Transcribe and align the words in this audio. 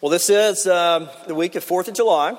Well, 0.00 0.08
this 0.08 0.30
is 0.30 0.66
um, 0.66 1.10
the 1.26 1.34
week 1.34 1.56
of 1.56 1.64
4th 1.66 1.88
of 1.88 1.92
July, 1.92 2.34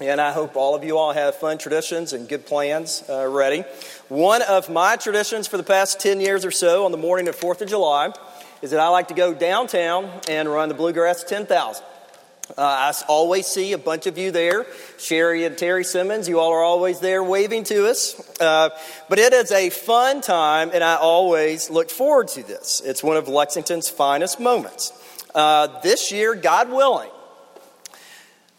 and 0.00 0.20
I 0.20 0.30
hope 0.30 0.54
all 0.54 0.76
of 0.76 0.84
you 0.84 0.96
all 0.96 1.12
have 1.12 1.34
fun 1.34 1.58
traditions 1.58 2.12
and 2.12 2.28
good 2.28 2.46
plans 2.46 3.02
uh, 3.08 3.26
ready. 3.26 3.64
One 4.08 4.42
of 4.42 4.70
my 4.70 4.94
traditions 4.94 5.48
for 5.48 5.56
the 5.56 5.64
past 5.64 5.98
10 5.98 6.20
years 6.20 6.44
or 6.44 6.52
so 6.52 6.84
on 6.84 6.92
the 6.92 6.98
morning 6.98 7.26
of 7.26 7.34
4th 7.34 7.62
of 7.62 7.68
July 7.68 8.14
is 8.62 8.70
that 8.70 8.78
I 8.78 8.90
like 8.90 9.08
to 9.08 9.14
go 9.14 9.34
downtown 9.34 10.08
and 10.28 10.48
run 10.48 10.68
the 10.68 10.76
Bluegrass 10.76 11.24
10,000. 11.24 11.84
Uh, 12.56 12.62
I 12.62 12.92
always 13.08 13.48
see 13.48 13.72
a 13.72 13.78
bunch 13.78 14.06
of 14.06 14.16
you 14.16 14.30
there. 14.30 14.66
Sherry 15.00 15.44
and 15.44 15.58
Terry 15.58 15.82
Simmons, 15.82 16.28
you 16.28 16.38
all 16.38 16.52
are 16.52 16.62
always 16.62 17.00
there 17.00 17.24
waving 17.24 17.64
to 17.64 17.88
us. 17.88 18.40
Uh, 18.40 18.68
but 19.08 19.18
it 19.18 19.32
is 19.32 19.50
a 19.50 19.70
fun 19.70 20.20
time, 20.20 20.70
and 20.72 20.84
I 20.84 20.94
always 20.94 21.70
look 21.70 21.90
forward 21.90 22.28
to 22.28 22.44
this. 22.44 22.80
It's 22.84 23.02
one 23.02 23.16
of 23.16 23.26
Lexington's 23.26 23.88
finest 23.88 24.38
moments. 24.38 24.92
Uh, 25.34 25.80
this 25.80 26.12
year, 26.12 26.34
God 26.34 26.70
willing, 26.70 27.10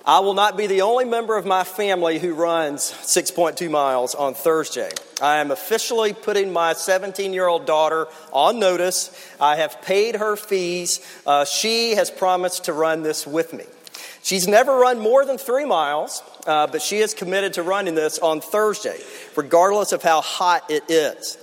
I 0.05 0.19
will 0.19 0.33
not 0.33 0.57
be 0.57 0.67
the 0.67 0.81
only 0.81 1.05
member 1.05 1.37
of 1.37 1.45
my 1.45 1.63
family 1.63 2.19
who 2.19 2.33
runs 2.33 2.91
6.2 2.91 3.69
miles 3.69 4.15
on 4.15 4.33
Thursday. 4.33 4.91
I 5.21 5.37
am 5.37 5.51
officially 5.51 6.11
putting 6.11 6.51
my 6.51 6.73
17 6.73 7.31
year 7.31 7.47
old 7.47 7.65
daughter 7.65 8.07
on 8.33 8.59
notice. 8.59 9.11
I 9.39 9.55
have 9.55 9.81
paid 9.81 10.15
her 10.15 10.35
fees. 10.35 10.99
Uh, 11.25 11.45
she 11.45 11.91
has 11.91 12.11
promised 12.11 12.65
to 12.65 12.73
run 12.73 13.03
this 13.03 13.25
with 13.25 13.53
me. 13.53 13.63
She's 14.23 14.47
never 14.47 14.75
run 14.77 14.99
more 14.99 15.25
than 15.25 15.37
three 15.37 15.65
miles, 15.65 16.21
uh, 16.47 16.67
but 16.67 16.81
she 16.81 16.97
is 16.97 17.13
committed 17.13 17.53
to 17.53 17.63
running 17.63 17.95
this 17.95 18.19
on 18.19 18.41
Thursday, 18.41 18.99
regardless 19.35 19.91
of 19.91 20.01
how 20.01 20.21
hot 20.21 20.69
it 20.69 20.83
is. 20.89 21.37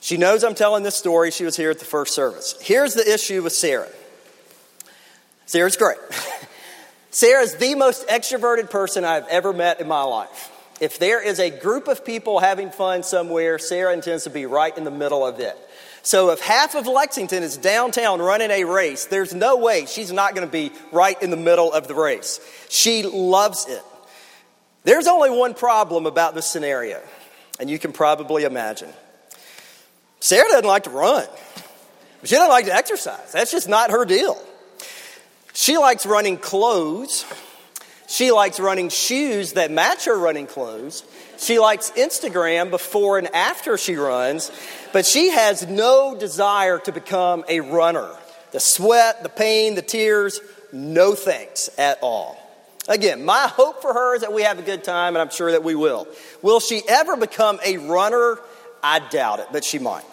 She 0.00 0.16
knows 0.16 0.44
I'm 0.44 0.54
telling 0.54 0.82
this 0.82 0.94
story. 0.94 1.30
She 1.30 1.44
was 1.44 1.56
here 1.56 1.70
at 1.70 1.78
the 1.78 1.84
first 1.84 2.14
service. 2.14 2.54
Here's 2.60 2.94
the 2.94 3.12
issue 3.12 3.42
with 3.42 3.52
Sarah. 3.52 3.88
Sarah's 5.46 5.76
great. 5.76 5.98
Sarah's 7.10 7.54
the 7.54 7.74
most 7.76 8.06
extroverted 8.08 8.68
person 8.70 9.04
I've 9.04 9.26
ever 9.28 9.52
met 9.52 9.80
in 9.80 9.88
my 9.88 10.02
life. 10.02 10.52
If 10.80 10.98
there 10.98 11.22
is 11.22 11.38
a 11.38 11.48
group 11.50 11.88
of 11.88 12.04
people 12.04 12.40
having 12.40 12.70
fun 12.70 13.02
somewhere, 13.02 13.58
Sarah 13.58 13.94
intends 13.94 14.24
to 14.24 14.30
be 14.30 14.44
right 14.44 14.76
in 14.76 14.84
the 14.84 14.90
middle 14.90 15.24
of 15.24 15.40
it. 15.40 15.56
So 16.02 16.30
if 16.30 16.40
half 16.40 16.74
of 16.74 16.86
Lexington 16.86 17.42
is 17.42 17.56
downtown 17.56 18.20
running 18.20 18.50
a 18.50 18.64
race, 18.64 19.06
there's 19.06 19.34
no 19.34 19.56
way 19.56 19.86
she's 19.86 20.12
not 20.12 20.34
going 20.34 20.46
to 20.46 20.52
be 20.52 20.72
right 20.92 21.20
in 21.22 21.30
the 21.30 21.36
middle 21.36 21.72
of 21.72 21.88
the 21.88 21.94
race. 21.94 22.38
She 22.68 23.04
loves 23.04 23.66
it. 23.68 23.82
There's 24.84 25.06
only 25.06 25.30
one 25.30 25.54
problem 25.54 26.06
about 26.06 26.34
this 26.34 26.46
scenario, 26.46 27.02
and 27.58 27.70
you 27.70 27.78
can 27.78 27.92
probably 27.92 28.44
imagine. 28.44 28.90
Sarah 30.20 30.48
doesn't 30.48 30.66
like 30.66 30.84
to 30.84 30.90
run. 30.90 31.26
She 32.24 32.34
doesn't 32.34 32.50
like 32.50 32.66
to 32.66 32.74
exercise. 32.74 33.32
That's 33.32 33.50
just 33.50 33.68
not 33.68 33.90
her 33.90 34.04
deal. 34.04 34.40
She 35.56 35.78
likes 35.78 36.04
running 36.04 36.36
clothes. 36.36 37.24
She 38.06 38.30
likes 38.30 38.60
running 38.60 38.90
shoes 38.90 39.54
that 39.54 39.70
match 39.70 40.04
her 40.04 40.16
running 40.16 40.46
clothes. 40.46 41.02
She 41.38 41.58
likes 41.58 41.90
Instagram 41.92 42.70
before 42.70 43.16
and 43.16 43.34
after 43.34 43.78
she 43.78 43.96
runs, 43.96 44.52
but 44.92 45.06
she 45.06 45.30
has 45.30 45.66
no 45.66 46.14
desire 46.14 46.78
to 46.80 46.92
become 46.92 47.42
a 47.48 47.60
runner. 47.60 48.06
The 48.52 48.60
sweat, 48.60 49.22
the 49.22 49.30
pain, 49.30 49.76
the 49.76 49.82
tears, 49.82 50.40
no 50.74 51.14
thanks 51.14 51.70
at 51.78 52.00
all. 52.02 52.36
Again, 52.86 53.24
my 53.24 53.48
hope 53.48 53.80
for 53.80 53.94
her 53.94 54.14
is 54.14 54.20
that 54.20 54.34
we 54.34 54.42
have 54.42 54.58
a 54.58 54.62
good 54.62 54.84
time, 54.84 55.16
and 55.16 55.22
I'm 55.22 55.30
sure 55.30 55.52
that 55.52 55.64
we 55.64 55.74
will. 55.74 56.06
Will 56.42 56.60
she 56.60 56.82
ever 56.86 57.16
become 57.16 57.60
a 57.64 57.78
runner? 57.78 58.38
I 58.82 58.98
doubt 58.98 59.40
it, 59.40 59.46
but 59.52 59.64
she 59.64 59.78
might. 59.78 60.04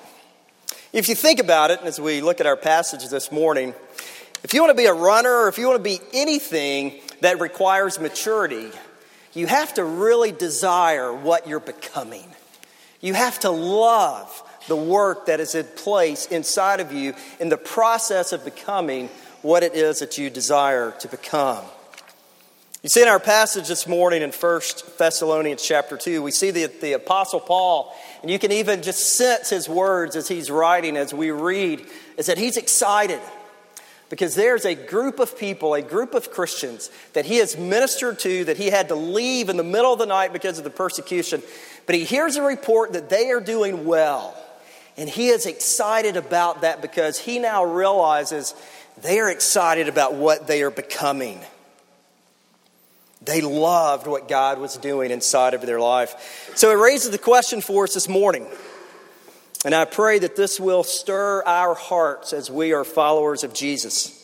If 0.94 1.10
you 1.10 1.16
think 1.16 1.42
about 1.42 1.70
it, 1.70 1.80
and 1.80 1.88
as 1.90 2.00
we 2.00 2.22
look 2.22 2.40
at 2.40 2.46
our 2.46 2.56
passage 2.56 3.10
this 3.10 3.30
morning, 3.30 3.74
if 4.44 4.54
you 4.54 4.62
want 4.62 4.72
to 4.72 4.82
be 4.82 4.86
a 4.86 4.94
runner 4.94 5.32
or 5.32 5.48
if 5.48 5.58
you 5.58 5.68
want 5.68 5.80
to 5.80 5.84
be 5.84 6.00
anything 6.14 7.00
that 7.22 7.40
requires 7.40 8.00
maturity, 8.00 8.70
you 9.34 9.48
have 9.48 9.74
to 9.76 9.84
really 9.84 10.32
desire 10.32 11.14
what 11.14 11.48
you're 11.48 11.60
becoming. 11.60 12.26
You 13.02 13.14
have 13.14 13.40
to 13.42 13.50
love 13.50 14.42
the 14.68 14.76
work 14.76 15.26
that 15.28 15.40
is 15.40 15.56
in 15.56 15.66
place 15.66 16.26
inside 16.28 16.80
of 16.80 16.92
you 16.92 17.14
in 17.40 17.50
the 17.50 17.58
process 17.58 18.32
of 18.32 18.46
becoming 18.46 19.09
what 19.42 19.64
it 19.64 19.76
is 19.76 20.00
that 20.00 20.18
you 20.18 20.30
desire 20.30 20.92
to 21.00 21.08
become. 21.08 21.64
You 22.82 22.90
see 22.90 23.02
in 23.02 23.08
our 23.08 23.20
passage 23.20 23.70
this 23.70 23.88
morning 23.88 24.22
in 24.22 24.32
1 24.32 24.62
Thessalonians 24.98 25.64
chapter 25.64 25.98
2, 25.98 26.22
we 26.22 26.32
see 26.32 26.52
the, 26.52 26.66
the 26.66 26.94
Apostle 26.94 27.40
Paul, 27.40 27.96
and 28.22 28.30
you 28.30 28.38
can 28.38 28.52
even 28.52 28.82
just 28.82 29.16
sense 29.16 29.50
his 29.50 29.70
words 29.70 30.18
as 30.18 30.28
he's 30.28 30.52
writing, 30.52 30.98
as 30.98 31.14
we 31.14 31.32
read, 31.32 31.86
is 32.18 32.26
that 32.26 32.38
he's 32.38 32.58
excited 32.58 33.22
because 34.13 34.35
there's 34.35 34.63
a 34.63 34.75
group 34.75 35.18
of 35.18 35.35
people, 35.40 35.74
a 35.74 35.81
group 35.81 36.13
of 36.13 36.29
Christians 36.29 36.91
that 37.13 37.25
he 37.25 37.38
has 37.38 37.57
ministered 37.57 38.19
to 38.19 38.46
that 38.46 38.57
he 38.57 38.69
had 38.69 38.90
to 38.90 38.96
leave 38.96 39.50
in 39.50 39.57
the 39.57 39.63
middle 39.63 39.91
of 39.91 39.97
the 39.97 40.06
night 40.06 40.31
because 40.31 40.59
of 40.59 40.63
the 40.63 40.69
persecution. 40.69 41.41
But 41.88 41.96
he 41.96 42.03
hears 42.03 42.35
a 42.35 42.44
report 42.44 42.94
that 42.94 43.09
they 43.09 43.31
are 43.31 43.40
doing 43.40 43.85
well. 43.85 44.40
And 44.97 45.09
he 45.09 45.29
is 45.29 45.47
excited 45.47 46.16
about 46.16 46.62
that 46.62 46.79
because 46.79 47.18
he 47.18 47.40
now 47.40 47.63
realizes 47.63 48.53
they 49.02 49.19
are 49.19 49.31
excited 49.31 49.88
about 49.88 50.13
what 50.13 50.46
they 50.46 50.62
are 50.62 50.69
becoming. 50.69 51.40
They 53.23 53.41
loved 53.41 54.06
what 54.06 54.28
God 54.28 54.59
was 54.59 54.78
doing 54.78 55.09
inside 55.09 55.56
of 55.56 55.63
their 55.63 55.79
life. 55.79 56.52
So 56.53 56.69
it 56.69 56.79
raises 56.79 57.09
the 57.09 57.18
question 57.18 57.62
for 57.62 57.85
us 57.85 57.96
this 57.96 58.07
morning 58.07 58.47
and 59.66 59.74
I 59.74 59.85
pray 59.85 60.19
that 60.19 60.35
this 60.35 60.59
will 60.59 60.84
stir 60.84 61.44
our 61.46 61.74
hearts 61.74 62.34
as 62.34 62.51
we 62.51 62.74
are 62.74 62.84
followers 62.84 63.44
of 63.44 63.53
Jesus. 63.53 64.19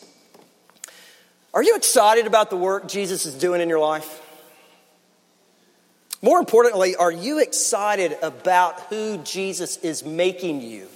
Are 1.53 1.63
you 1.63 1.75
excited 1.75 2.27
about 2.27 2.49
the 2.49 2.57
work 2.57 2.87
Jesus 2.87 3.25
is 3.25 3.35
doing 3.35 3.61
in 3.61 3.69
your 3.69 3.79
life? 3.79 4.21
More 6.21 6.39
importantly, 6.39 6.95
are 6.95 7.11
you 7.11 7.39
excited 7.39 8.17
about 8.21 8.79
who 8.81 9.17
Jesus 9.19 9.77
is 9.77 10.03
making 10.03 10.61
you? 10.61 10.87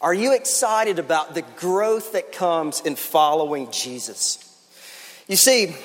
Are 0.00 0.14
you 0.14 0.34
excited 0.34 0.98
about 0.98 1.34
the 1.34 1.42
growth 1.56 2.12
that 2.12 2.32
comes 2.32 2.80
in 2.80 2.96
following 2.96 3.70
Jesus? 3.70 4.38
You 5.28 5.36
see, 5.36 5.76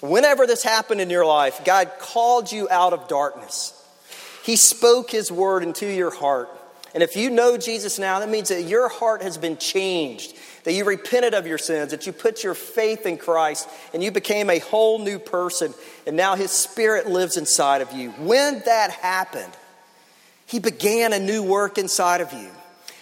whenever 0.00 0.46
this 0.46 0.62
happened 0.62 1.00
in 1.00 1.10
your 1.10 1.26
life, 1.26 1.64
God 1.64 1.90
called 1.98 2.52
you 2.52 2.68
out 2.70 2.92
of 2.92 3.08
darkness. 3.08 3.74
He 4.44 4.56
spoke 4.56 5.10
His 5.10 5.32
word 5.32 5.62
into 5.62 5.86
your 5.86 6.10
heart. 6.10 6.48
And 6.94 7.02
if 7.02 7.14
you 7.14 7.30
know 7.30 7.56
Jesus 7.56 7.98
now, 7.98 8.18
that 8.18 8.28
means 8.28 8.48
that 8.48 8.62
your 8.62 8.88
heart 8.88 9.22
has 9.22 9.38
been 9.38 9.56
changed, 9.56 10.34
that 10.64 10.72
you 10.72 10.84
repented 10.84 11.34
of 11.34 11.46
your 11.46 11.58
sins, 11.58 11.92
that 11.92 12.06
you 12.06 12.12
put 12.12 12.42
your 12.42 12.54
faith 12.54 13.06
in 13.06 13.16
Christ, 13.16 13.68
and 13.94 14.02
you 14.02 14.10
became 14.10 14.50
a 14.50 14.58
whole 14.58 14.98
new 14.98 15.18
person, 15.18 15.72
and 16.06 16.16
now 16.16 16.34
His 16.34 16.50
Spirit 16.50 17.06
lives 17.06 17.36
inside 17.36 17.80
of 17.80 17.92
you. 17.92 18.10
When 18.12 18.60
that 18.66 18.90
happened, 18.90 19.52
He 20.46 20.58
began 20.58 21.12
a 21.12 21.20
new 21.20 21.44
work 21.44 21.78
inside 21.78 22.20
of 22.20 22.32
you. 22.32 22.50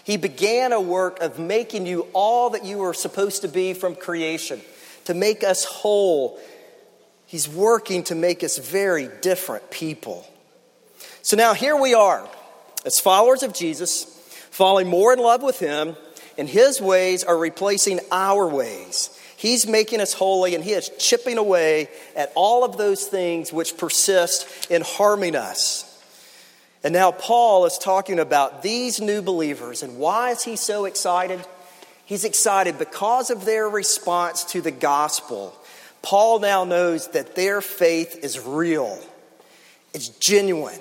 He 0.05 0.19
began 0.19 0.73
a 0.73 0.81
work 0.81 1.21
of 1.21 1.39
making 1.39 1.87
you 1.87 2.07
all 2.13 2.51
that 2.51 2.65
you 2.65 2.79
were 2.79 2.95
supposed 2.95 3.43
to 3.43 3.49
be 3.49 3.73
from 3.73 3.95
creation, 3.95 4.61
to 5.07 5.15
make 5.15 5.43
us 5.45 5.65
whole. 5.65 6.39
He's 7.27 7.49
working 7.49 8.05
to 8.05 8.15
make 8.15 8.45
us 8.45 8.59
very 8.59 9.09
different 9.23 9.71
people. 9.71 10.27
So 11.23 11.37
now 11.37 11.55
here 11.55 11.77
we 11.77 11.95
are 11.95 12.27
as 12.89 12.99
followers 12.99 13.43
of 13.43 13.53
Jesus, 13.53 14.05
falling 14.51 14.89
more 14.89 15.13
in 15.13 15.19
love 15.19 15.43
with 15.43 15.59
Him, 15.59 15.95
and 16.39 16.49
His 16.49 16.81
ways 16.81 17.23
are 17.23 17.37
replacing 17.37 18.01
our 18.11 18.49
ways. 18.49 19.11
He's 19.37 19.67
making 19.67 20.01
us 20.01 20.15
holy, 20.15 20.55
and 20.55 20.65
He 20.65 20.73
is 20.73 20.91
chipping 20.99 21.37
away 21.37 21.91
at 22.17 22.33
all 22.35 22.65
of 22.65 22.79
those 22.79 23.05
things 23.05 23.53
which 23.53 23.77
persist 23.77 24.71
in 24.71 24.81
harming 24.81 25.37
us. 25.37 25.85
And 26.83 26.95
now 26.95 27.13
Paul 27.13 27.67
is 27.67 27.77
talking 27.77 28.19
about 28.19 28.63
these 28.63 29.03
new 29.03 29.21
believers, 29.21 29.83
and 29.83 29.99
why 29.99 30.31
is 30.31 30.43
he 30.43 30.57
so 30.57 30.87
excited? 30.87 31.45
He's 32.07 32.25
excited 32.25 32.79
because 32.79 33.29
of 33.29 33.45
their 33.45 33.69
response 33.69 34.45
to 34.45 34.63
the 34.63 34.71
gospel. 34.71 35.55
Paul 36.01 36.39
now 36.39 36.65
knows 36.65 37.09
that 37.09 37.35
their 37.35 37.61
faith 37.61 38.25
is 38.25 38.41
real, 38.41 38.99
it's 39.93 40.09
genuine, 40.09 40.81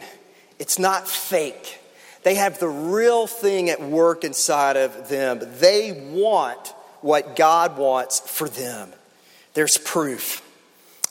it's 0.57 0.79
not 0.79 1.05
fake. 1.05 1.81
They 2.27 2.35
have 2.35 2.59
the 2.59 2.67
real 2.67 3.25
thing 3.25 3.69
at 3.69 3.81
work 3.81 4.25
inside 4.25 4.75
of 4.75 5.07
them. 5.07 5.39
They 5.61 5.93
want 6.11 6.73
what 6.99 7.37
God 7.37 7.77
wants 7.77 8.19
for 8.19 8.49
them. 8.49 8.91
There's 9.53 9.77
proof. 9.77 10.43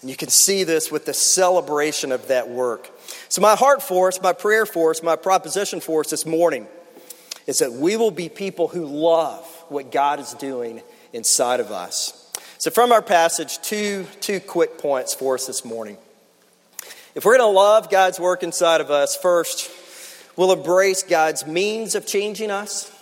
And 0.03 0.11
you 0.11 0.17
can 0.17 0.29
see 0.29 0.63
this 0.63 0.91
with 0.91 1.07
the 1.07 1.15
celebration 1.15 2.13
of 2.13 2.29
that 2.29 2.51
work. 2.51 2.91
So, 3.31 3.41
my 3.41 3.57
heart 3.57 3.83
for 3.83 4.09
us, 4.09 4.21
my 4.21 4.35
prayer 4.35 4.67
for 4.67 4.91
us, 4.91 5.03
my 5.03 5.17
proposition 5.17 5.81
for 5.81 6.01
us 6.01 6.11
this 6.11 6.27
morning 6.27 6.67
is 7.47 7.61
that 7.61 7.73
we 7.73 7.97
will 7.97 8.11
be 8.11 8.29
people 8.29 8.69
who 8.69 8.85
love 8.85 9.47
what 9.71 9.91
God 9.91 10.21
is 10.21 10.35
doing 10.35 10.83
inside 11.15 11.61
of 11.61 11.73
us. 11.73 12.31
So, 12.59 12.71
from 12.71 12.93
our 12.93 13.01
passage, 13.01 13.59
two, 13.63 14.05
two 14.21 14.39
quick 14.39 14.77
points 14.77 15.15
for 15.15 15.37
us 15.37 15.47
this 15.47 15.65
morning. 15.65 15.97
If 17.15 17.25
we're 17.25 17.39
going 17.39 17.51
to 17.51 17.59
love 17.59 17.89
God's 17.89 18.21
work 18.21 18.43
inside 18.43 18.83
of 18.83 18.91
us, 18.91 19.17
first, 19.17 19.71
We'll 20.37 20.53
embrace 20.53 21.03
God's 21.03 21.47
means 21.47 21.95
of 21.95 22.07
changing 22.07 22.51
us. 22.51 22.93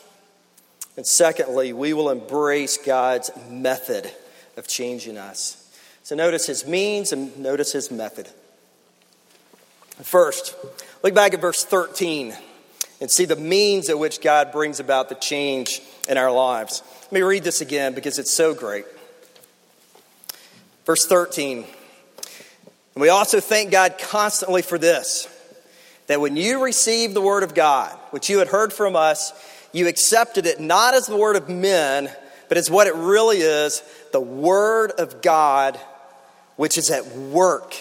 And 0.96 1.04
secondly, 1.04 1.72
we 1.72 1.92
will 1.92 2.10
embrace 2.10 2.78
God's 2.78 3.30
method 3.50 4.10
of 4.56 4.68
changing 4.68 5.18
us. 5.18 5.60
So 6.04 6.14
notice 6.14 6.46
his 6.46 6.66
means 6.66 7.12
and 7.12 7.36
notice 7.38 7.72
his 7.72 7.90
method. 7.90 8.28
First, 10.02 10.54
look 11.02 11.14
back 11.14 11.34
at 11.34 11.40
verse 11.40 11.64
13 11.64 12.34
and 13.00 13.10
see 13.10 13.24
the 13.24 13.36
means 13.36 13.88
at 13.88 13.98
which 13.98 14.20
God 14.20 14.52
brings 14.52 14.78
about 14.78 15.08
the 15.08 15.14
change 15.16 15.80
in 16.08 16.16
our 16.16 16.30
lives. 16.30 16.82
Let 17.02 17.12
me 17.12 17.22
read 17.22 17.42
this 17.42 17.60
again 17.60 17.94
because 17.94 18.18
it's 18.18 18.32
so 18.32 18.54
great. 18.54 18.84
Verse 20.84 21.06
13. 21.06 21.58
And 22.94 23.02
we 23.02 23.08
also 23.08 23.40
thank 23.40 23.72
God 23.72 23.96
constantly 23.98 24.62
for 24.62 24.78
this 24.78 25.26
that 26.06 26.20
when 26.20 26.36
you 26.36 26.62
received 26.62 27.14
the 27.14 27.20
word 27.20 27.42
of 27.42 27.54
God, 27.54 27.96
which 28.10 28.28
you 28.28 28.38
had 28.38 28.48
heard 28.48 28.72
from 28.72 28.96
us, 28.96 29.32
you 29.72 29.88
accepted 29.88 30.46
it 30.46 30.60
not 30.60 30.94
as 30.94 31.06
the 31.06 31.16
word 31.16 31.36
of 31.36 31.48
men, 31.48 32.10
but 32.48 32.58
as 32.58 32.70
what 32.70 32.86
it 32.86 32.94
really 32.94 33.38
is 33.38 33.82
the 34.12 34.20
word 34.20 34.92
of 34.92 35.22
God, 35.22 35.78
which 36.56 36.78
is 36.78 36.90
at 36.90 37.06
work 37.16 37.74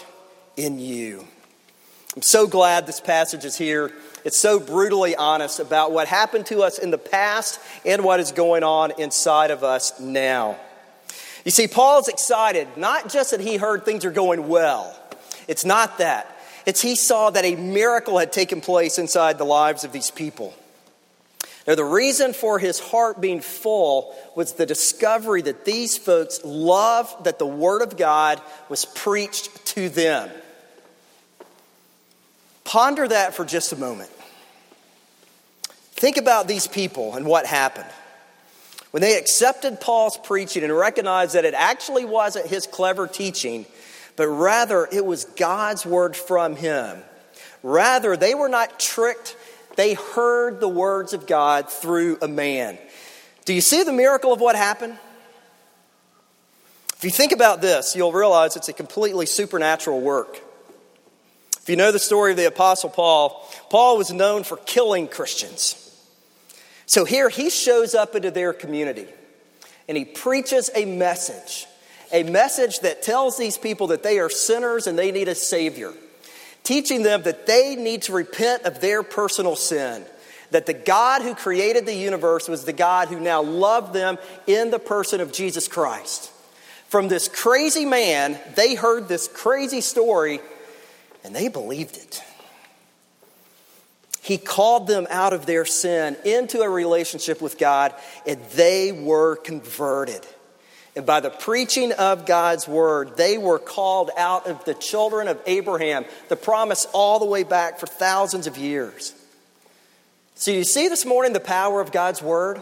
in 0.58 0.80
you. 0.80 1.28
I'm 2.16 2.22
so 2.22 2.48
glad 2.48 2.88
this 2.88 3.00
passage 3.00 3.46
is 3.46 3.58
here. 3.58 3.92
It's 4.24 4.40
so 4.40 4.60
brutally 4.60 5.16
honest 5.16 5.60
about 5.60 5.92
what 5.92 6.08
happened 6.08 6.46
to 6.48 6.64
us 6.64 6.80
in 6.80 6.92
the 6.92 6.98
past 6.98 7.60
and 7.86 8.04
what 8.04 8.20
is 8.20 8.32
going 8.32 8.64
on 8.64 8.94
inside 8.98 9.52
of 9.52 9.64
us 9.64 10.00
now. 10.00 10.58
You 11.44 11.52
see, 11.52 11.68
Paul's 11.68 12.08
excited, 12.08 12.68
not 12.78 13.10
just 13.10 13.32
that 13.32 13.42
he 13.42 13.58
heard 13.58 13.84
things 13.84 14.06
are 14.06 14.12
going 14.12 14.48
well, 14.48 14.98
it's 15.48 15.66
not 15.66 15.98
that. 15.98 16.33
It's 16.66 16.82
he 16.82 16.96
saw 16.96 17.30
that 17.30 17.46
a 17.46 17.56
miracle 17.56 18.18
had 18.18 18.32
taken 18.32 18.62
place 18.62 18.98
inside 18.98 19.38
the 19.38 19.46
lives 19.46 19.84
of 19.84 19.92
these 19.92 20.12
people. 20.12 20.54
Now, 21.68 21.76
the 21.76 21.86
reason 21.86 22.34
for 22.34 22.60
his 22.60 22.80
heart 22.80 23.22
being 23.22 23.40
full 23.40 24.14
was 24.36 24.54
the 24.54 24.66
discovery 24.66 25.42
that 25.44 25.64
these 25.64 25.98
folks 25.98 26.42
loved 26.44 27.24
that 27.24 27.40
the 27.40 27.46
Word 27.46 27.82
of 27.82 27.96
God 27.96 28.42
was 28.68 28.84
preached 28.84 29.66
to 29.68 29.88
them. 29.88 30.30
Ponder 32.66 33.08
that 33.08 33.34
for 33.34 33.46
just 33.46 33.72
a 33.72 33.78
moment. 33.78 34.10
Think 35.94 36.18
about 36.18 36.48
these 36.48 36.68
people 36.68 37.16
and 37.16 37.26
what 37.26 37.46
happened. 37.46 37.90
When 38.92 39.02
they 39.02 39.18
accepted 39.18 39.80
Paul's 39.80 40.18
preaching 40.18 40.64
and 40.64 40.76
recognized 40.76 41.34
that 41.36 41.46
it 41.46 41.54
actually 41.54 42.06
wasn't 42.06 42.48
his 42.48 42.68
clever 42.68 43.08
teaching, 43.08 43.66
but 44.16 44.28
rather 44.28 44.88
it 44.92 45.06
was 45.06 45.26
God's 45.26 45.86
word 45.86 46.16
from 46.16 46.56
him. 46.56 46.98
Rather, 47.62 48.18
they 48.18 48.36
were 48.36 48.50
not 48.50 48.80
tricked, 48.80 49.36
they 49.76 49.94
heard 49.94 50.60
the 50.60 50.70
words 50.70 51.14
of 51.14 51.26
God 51.26 51.70
through 51.70 52.18
a 52.22 52.28
man. 52.28 52.78
Do 53.46 53.54
you 53.54 53.62
see 53.62 53.84
the 53.84 53.94
miracle 53.94 54.32
of 54.32 54.40
what 54.40 54.56
happened? 54.56 54.98
If 56.96 57.04
you 57.04 57.10
think 57.10 57.32
about 57.34 57.62
this, 57.62 57.96
you'll 57.96 58.14
realize 58.14 58.56
it's 58.56 58.70
a 58.70 58.74
completely 58.74 59.26
supernatural 59.26 60.00
work. 60.00 60.40
If 61.62 61.70
you 61.70 61.76
know 61.76 61.92
the 61.92 62.00
story 62.00 62.32
of 62.32 62.38
the 62.38 62.48
Apostle 62.48 62.90
Paul, 62.90 63.50
Paul 63.70 63.98
was 63.98 64.12
known 64.12 64.44
for 64.44 64.58
killing 64.58 65.08
Christians. 65.08 65.80
So 66.86 67.06
here 67.06 67.30
he 67.30 67.50
shows 67.50 67.96
up 67.96 68.16
into 68.16 68.32
their 68.32 68.54
community 68.54 69.08
and 69.88 69.98
he 69.98 70.06
preaches 70.06 70.70
a 70.76 70.86
message 70.86 71.66
a 72.14 72.24
message 72.24 72.80
that 72.82 73.02
tells 73.02 73.38
these 73.38 73.58
people 73.58 73.88
that 73.88 74.04
they 74.04 74.20
are 74.20 74.30
sinners 74.30 74.88
and 74.88 74.98
they 74.98 75.12
need 75.12 75.28
a 75.28 75.36
Savior, 75.36 75.92
teaching 76.64 77.04
them 77.04 77.24
that 77.24 77.48
they 77.48 77.76
need 77.76 78.04
to 78.04 78.14
repent 78.14 78.64
of 78.64 78.80
their 78.80 79.04
personal 79.04 79.56
sin. 79.56 80.06
That 80.52 80.68
the 80.68 80.74
God 80.74 81.24
who 81.24 81.34
created 81.34 81.88
the 81.88 81.96
universe 81.96 82.48
was 82.48 82.64
the 82.64 82.74
God 82.74 83.08
who 83.08 83.20
now 83.20 83.42
loved 83.42 83.92
them 83.92 84.20
in 84.46 84.70
the 84.70 84.78
person 84.78 85.20
of 85.20 85.34
Jesus 85.34 85.68
Christ. 85.68 86.32
From 86.88 87.08
this 87.08 87.28
crazy 87.28 87.86
man, 87.86 88.40
they 88.56 88.76
heard 88.76 89.08
this 89.08 89.28
crazy 89.28 89.82
story 89.82 90.40
and 91.24 91.36
they 91.36 91.48
believed 91.48 91.98
it. 91.98 92.22
He 94.22 94.38
called 94.38 94.88
them 94.88 95.08
out 95.10 95.34
of 95.34 95.46
their 95.46 95.66
sin 95.66 96.16
into 96.24 96.62
a 96.62 96.70
relationship 96.70 97.42
with 97.42 97.58
God, 97.58 97.94
and 98.26 98.42
they 98.52 98.94
were 98.94 99.36
converted. 99.36 100.26
And 100.96 101.06
by 101.06 101.22
the 101.22 101.32
preaching 101.32 101.92
of 101.92 102.26
God's 102.26 102.68
word, 102.68 103.18
they 103.18 103.38
were 103.38 103.58
called 103.58 104.12
out 104.16 104.48
of 104.48 104.64
the 104.66 104.76
children 104.76 105.28
of 105.28 105.42
Abraham, 105.48 106.06
the 106.30 106.36
promise 106.36 106.86
all 106.94 107.20
the 107.20 107.26
way 107.26 107.44
back 107.44 107.80
for 107.80 107.88
thousands 107.88 108.46
of 108.46 108.58
years. 108.58 109.14
So, 110.36 110.52
you 110.52 110.64
see 110.64 110.88
this 110.90 111.06
morning 111.06 111.34
the 111.34 111.40
power 111.40 111.82
of 111.82 111.92
God's 111.92 112.22
word? 112.22 112.62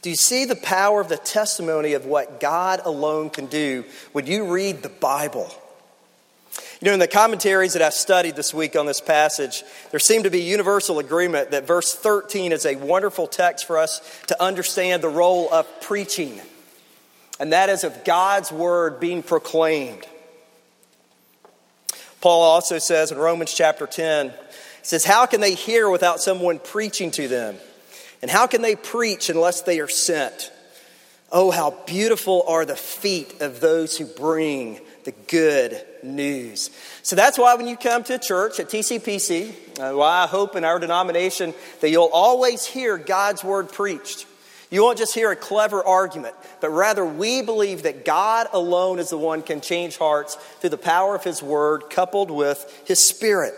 Do 0.00 0.10
you 0.10 0.16
see 0.16 0.44
the 0.44 0.56
power 0.56 1.00
of 1.00 1.08
the 1.08 1.16
testimony 1.16 1.94
of 1.94 2.06
what 2.06 2.38
God 2.38 2.80
alone 2.84 3.30
can 3.30 3.46
do 3.46 3.84
when 4.12 4.26
you 4.26 4.52
read 4.52 4.82
the 4.82 4.88
Bible? 4.88 5.52
You 6.80 6.86
know, 6.86 6.92
in 6.92 7.00
the 7.00 7.08
commentaries 7.08 7.72
that 7.72 7.82
I've 7.82 7.92
studied 7.92 8.36
this 8.36 8.54
week 8.54 8.76
on 8.76 8.86
this 8.86 9.00
passage, 9.00 9.64
there 9.90 9.98
seemed 9.98 10.24
to 10.24 10.30
be 10.30 10.42
universal 10.42 11.00
agreement 11.00 11.50
that 11.50 11.66
verse 11.66 11.92
13 11.92 12.52
is 12.52 12.64
a 12.64 12.76
wonderful 12.76 13.26
text 13.26 13.66
for 13.66 13.78
us 13.78 14.00
to 14.28 14.40
understand 14.40 15.02
the 15.02 15.08
role 15.08 15.52
of 15.52 15.66
preaching, 15.80 16.40
and 17.40 17.52
that 17.52 17.68
is 17.68 17.82
of 17.82 18.04
God's 18.04 18.52
word 18.52 19.00
being 19.00 19.24
proclaimed. 19.24 20.06
Paul 22.20 22.42
also 22.42 22.78
says 22.78 23.10
in 23.10 23.18
Romans 23.18 23.52
chapter 23.52 23.88
10, 23.88 24.28
he 24.28 24.34
says, 24.82 25.04
How 25.04 25.26
can 25.26 25.40
they 25.40 25.54
hear 25.54 25.90
without 25.90 26.20
someone 26.20 26.60
preaching 26.60 27.10
to 27.12 27.26
them? 27.26 27.56
And 28.22 28.30
how 28.30 28.46
can 28.46 28.62
they 28.62 28.76
preach 28.76 29.30
unless 29.30 29.62
they 29.62 29.80
are 29.80 29.88
sent? 29.88 30.52
Oh, 31.32 31.50
how 31.50 31.72
beautiful 31.86 32.44
are 32.46 32.64
the 32.64 32.76
feet 32.76 33.40
of 33.40 33.58
those 33.58 33.98
who 33.98 34.06
bring 34.06 34.80
the 35.08 35.14
good 35.26 35.82
news. 36.02 36.68
So 37.02 37.16
that's 37.16 37.38
why 37.38 37.54
when 37.54 37.66
you 37.66 37.78
come 37.78 38.04
to 38.04 38.18
church 38.18 38.60
at 38.60 38.68
TCPC, 38.68 39.80
uh, 39.80 39.96
why 39.96 40.24
I 40.24 40.26
hope 40.26 40.54
in 40.54 40.64
our 40.64 40.78
denomination 40.78 41.54
that 41.80 41.88
you'll 41.88 42.10
always 42.12 42.66
hear 42.66 42.98
God's 42.98 43.42
word 43.42 43.72
preached. 43.72 44.26
You 44.70 44.82
won't 44.82 44.98
just 44.98 45.14
hear 45.14 45.30
a 45.30 45.36
clever 45.36 45.82
argument, 45.82 46.34
but 46.60 46.68
rather 46.68 47.06
we 47.06 47.40
believe 47.40 47.84
that 47.84 48.04
God 48.04 48.48
alone 48.52 48.98
is 48.98 49.08
the 49.08 49.16
one 49.16 49.40
can 49.40 49.62
change 49.62 49.96
hearts 49.96 50.34
through 50.60 50.70
the 50.70 50.76
power 50.76 51.14
of 51.14 51.24
his 51.24 51.42
word 51.42 51.84
coupled 51.88 52.30
with 52.30 52.82
his 52.86 53.02
spirit. 53.02 53.54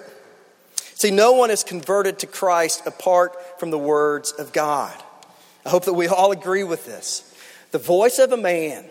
See, 0.94 1.10
no 1.10 1.32
one 1.32 1.50
is 1.50 1.64
converted 1.64 2.20
to 2.20 2.28
Christ 2.28 2.86
apart 2.86 3.58
from 3.58 3.72
the 3.72 3.78
words 3.78 4.30
of 4.30 4.52
God. 4.52 4.94
I 5.66 5.70
hope 5.70 5.86
that 5.86 5.94
we 5.94 6.06
all 6.06 6.30
agree 6.30 6.62
with 6.62 6.86
this. 6.86 7.26
The 7.72 7.78
voice 7.78 8.20
of 8.20 8.30
a 8.30 8.36
man, 8.36 8.84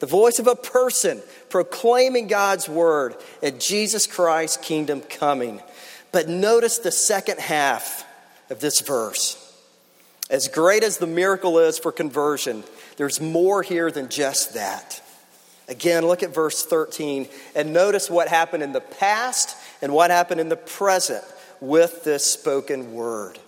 the 0.00 0.06
voice 0.06 0.38
of 0.38 0.46
a 0.46 0.56
person 0.56 1.22
proclaiming 1.48 2.26
God's 2.26 2.68
word 2.68 3.14
at 3.42 3.60
Jesus 3.60 4.06
Christ's 4.06 4.56
kingdom 4.58 5.00
coming. 5.00 5.60
But 6.12 6.28
notice 6.28 6.78
the 6.78 6.92
second 6.92 7.40
half 7.40 8.06
of 8.50 8.60
this 8.60 8.80
verse. 8.80 9.40
As 10.30 10.48
great 10.48 10.82
as 10.82 10.98
the 10.98 11.06
miracle 11.06 11.58
is 11.58 11.78
for 11.78 11.92
conversion, 11.92 12.64
there's 12.96 13.20
more 13.20 13.62
here 13.62 13.90
than 13.90 14.08
just 14.08 14.54
that. 14.54 15.02
Again, 15.68 16.06
look 16.06 16.22
at 16.22 16.34
verse 16.34 16.64
13 16.64 17.28
and 17.54 17.72
notice 17.72 18.10
what 18.10 18.28
happened 18.28 18.62
in 18.62 18.72
the 18.72 18.80
past 18.80 19.56
and 19.80 19.92
what 19.92 20.10
happened 20.10 20.40
in 20.40 20.48
the 20.48 20.56
present 20.56 21.24
with 21.60 22.04
this 22.04 22.24
spoken 22.24 22.92
word. 22.92 23.38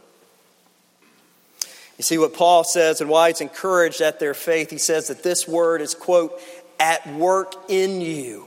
You 1.97 2.03
see 2.03 2.19
what 2.19 2.35
Paul 2.35 2.65
says 2.65 3.01
and 3.01 3.09
why 3.09 3.29
he's 3.29 3.41
encouraged 3.41 4.01
at 4.01 4.21
their 4.21 4.35
faith. 4.35 4.71
He 4.71 4.79
says 4.79 5.09
that 5.09 5.23
this 5.23 5.49
word 5.49 5.81
is, 5.81 5.95
quote, 5.95 6.39
at 6.79 7.07
work 7.15 7.55
in 7.69 8.01
you. 8.01 8.47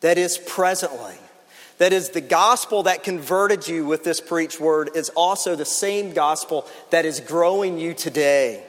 That 0.00 0.18
is 0.18 0.38
presently. 0.38 1.14
That 1.78 1.92
is 1.92 2.10
the 2.10 2.20
gospel 2.20 2.82
that 2.84 3.04
converted 3.04 3.68
you 3.68 3.86
with 3.86 4.04
this 4.04 4.20
preached 4.20 4.60
word 4.60 4.90
is 4.94 5.10
also 5.10 5.54
the 5.54 5.64
same 5.64 6.12
gospel 6.12 6.66
that 6.90 7.04
is 7.04 7.20
growing 7.20 7.78
you 7.78 7.94
today. 7.94 8.62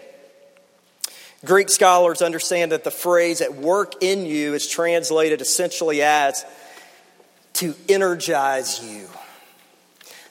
Greek 1.43 1.69
scholars 1.69 2.21
understand 2.21 2.71
that 2.71 2.83
the 2.83 2.91
phrase 2.91 3.41
at 3.41 3.55
work 3.55 4.03
in 4.03 4.25
you 4.25 4.53
is 4.53 4.67
translated 4.67 5.41
essentially 5.41 6.01
as 6.01 6.45
to 7.53 7.73
energize 7.87 8.83
you. 8.83 9.07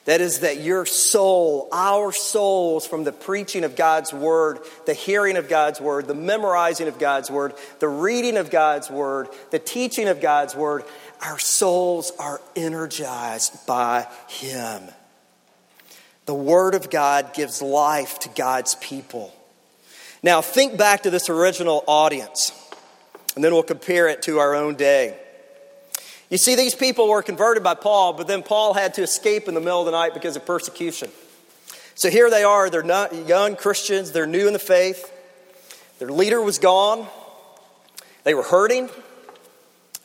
That 0.08 0.22
is, 0.22 0.40
that 0.40 0.60
your 0.60 0.86
soul, 0.86 1.68
our 1.70 2.12
souls, 2.12 2.86
from 2.86 3.04
the 3.04 3.12
preaching 3.12 3.62
of 3.62 3.76
God's 3.76 4.10
word, 4.10 4.58
the 4.86 4.94
hearing 4.94 5.36
of 5.36 5.50
God's 5.50 5.82
word, 5.82 6.06
the 6.06 6.14
memorizing 6.14 6.88
of 6.88 6.98
God's 6.98 7.30
word, 7.30 7.52
the 7.78 7.90
reading 7.90 8.38
of 8.38 8.50
God's 8.50 8.90
word, 8.90 9.28
the 9.50 9.58
teaching 9.58 10.08
of 10.08 10.22
God's 10.22 10.56
word, 10.56 10.84
our 11.20 11.38
souls 11.38 12.10
are 12.18 12.40
energized 12.56 13.66
by 13.66 14.06
Him. 14.28 14.84
The 16.24 16.32
Word 16.32 16.74
of 16.74 16.88
God 16.88 17.34
gives 17.34 17.60
life 17.60 18.18
to 18.20 18.30
God's 18.30 18.76
people. 18.76 19.34
Now, 20.22 20.40
think 20.40 20.78
back 20.78 21.02
to 21.02 21.10
this 21.10 21.28
original 21.28 21.84
audience, 21.86 22.52
and 23.34 23.44
then 23.44 23.52
we'll 23.52 23.62
compare 23.62 24.08
it 24.08 24.22
to 24.22 24.38
our 24.38 24.54
own 24.54 24.74
day. 24.74 25.18
You 26.30 26.36
see, 26.36 26.56
these 26.56 26.74
people 26.74 27.08
were 27.08 27.22
converted 27.22 27.62
by 27.62 27.74
Paul, 27.74 28.12
but 28.12 28.26
then 28.26 28.42
Paul 28.42 28.74
had 28.74 28.94
to 28.94 29.02
escape 29.02 29.48
in 29.48 29.54
the 29.54 29.60
middle 29.60 29.80
of 29.80 29.86
the 29.86 29.92
night 29.92 30.12
because 30.12 30.36
of 30.36 30.44
persecution. 30.44 31.10
So 31.94 32.10
here 32.10 32.30
they 32.30 32.44
are, 32.44 32.68
they're 32.68 32.82
not 32.82 33.14
young 33.26 33.56
Christians, 33.56 34.12
they're 34.12 34.26
new 34.26 34.46
in 34.46 34.52
the 34.52 34.58
faith. 34.58 35.12
Their 35.98 36.10
leader 36.10 36.40
was 36.40 36.58
gone. 36.58 37.08
They 38.24 38.34
were 38.34 38.42
hurting. 38.42 38.88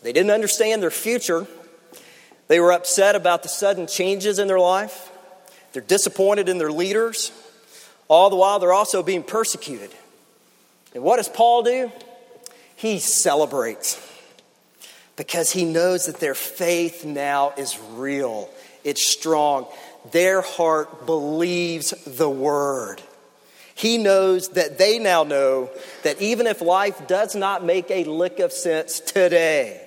They 0.01 0.13
didn't 0.13 0.31
understand 0.31 0.81
their 0.81 0.91
future. 0.91 1.45
They 2.47 2.59
were 2.59 2.71
upset 2.71 3.15
about 3.15 3.43
the 3.43 3.49
sudden 3.49 3.85
changes 3.85 4.39
in 4.39 4.47
their 4.47 4.59
life. 4.59 5.11
They're 5.73 5.81
disappointed 5.81 6.49
in 6.49 6.57
their 6.57 6.71
leaders. 6.71 7.31
All 8.07 8.29
the 8.29 8.35
while, 8.35 8.59
they're 8.59 8.73
also 8.73 9.03
being 9.03 9.23
persecuted. 9.23 9.91
And 10.93 11.03
what 11.03 11.17
does 11.17 11.29
Paul 11.29 11.63
do? 11.63 11.91
He 12.75 12.99
celebrates 12.99 13.95
because 15.15 15.51
he 15.51 15.65
knows 15.65 16.07
that 16.07 16.19
their 16.19 16.35
faith 16.35 17.05
now 17.05 17.53
is 17.57 17.79
real, 17.91 18.49
it's 18.83 19.05
strong. 19.05 19.67
Their 20.11 20.41
heart 20.41 21.05
believes 21.05 21.91
the 22.05 22.29
word. 22.29 23.01
He 23.75 23.97
knows 23.97 24.49
that 24.49 24.77
they 24.77 24.99
now 24.99 25.23
know 25.23 25.69
that 26.03 26.21
even 26.21 26.45
if 26.45 26.61
life 26.61 27.07
does 27.07 27.35
not 27.35 27.63
make 27.63 27.89
a 27.89 28.03
lick 28.03 28.39
of 28.39 28.51
sense 28.51 28.99
today, 28.99 29.81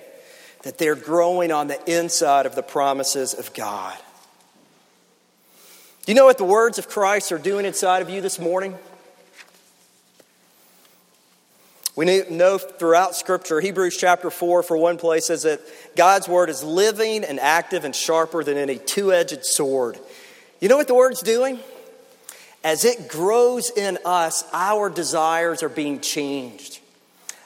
that 0.63 0.77
they're 0.77 0.95
growing 0.95 1.51
on 1.51 1.67
the 1.67 1.79
inside 1.97 2.45
of 2.45 2.55
the 2.55 2.63
promises 2.63 3.33
of 3.33 3.53
God. 3.53 3.97
Do 6.05 6.11
you 6.11 6.15
know 6.15 6.25
what 6.25 6.37
the 6.37 6.43
words 6.43 6.79
of 6.79 6.89
Christ 6.89 7.31
are 7.31 7.37
doing 7.37 7.65
inside 7.65 8.01
of 8.01 8.09
you 8.09 8.21
this 8.21 8.39
morning? 8.39 8.77
We 11.97 12.05
know 12.29 12.59
throughout 12.59 13.15
Scripture, 13.15 13.59
Hebrews 13.59 13.97
chapter 13.97 14.29
4, 14.29 14.61
for 14.61 14.77
one 14.77 14.97
place, 14.97 15.25
says 15.25 15.41
that 15.41 15.59
God's 15.95 16.27
word 16.27 16.47
is 16.51 16.63
living 16.63 17.23
and 17.23 17.39
active 17.39 17.85
and 17.85 17.95
sharper 17.95 18.43
than 18.43 18.55
any 18.55 18.77
two 18.77 19.11
edged 19.11 19.43
sword. 19.43 19.97
You 20.59 20.69
know 20.69 20.77
what 20.77 20.87
the 20.87 20.93
word's 20.93 21.23
doing? 21.23 21.57
As 22.63 22.85
it 22.85 23.07
grows 23.07 23.71
in 23.71 23.97
us, 24.05 24.43
our 24.53 24.91
desires 24.91 25.63
are 25.63 25.69
being 25.69 25.99
changed. 25.99 26.81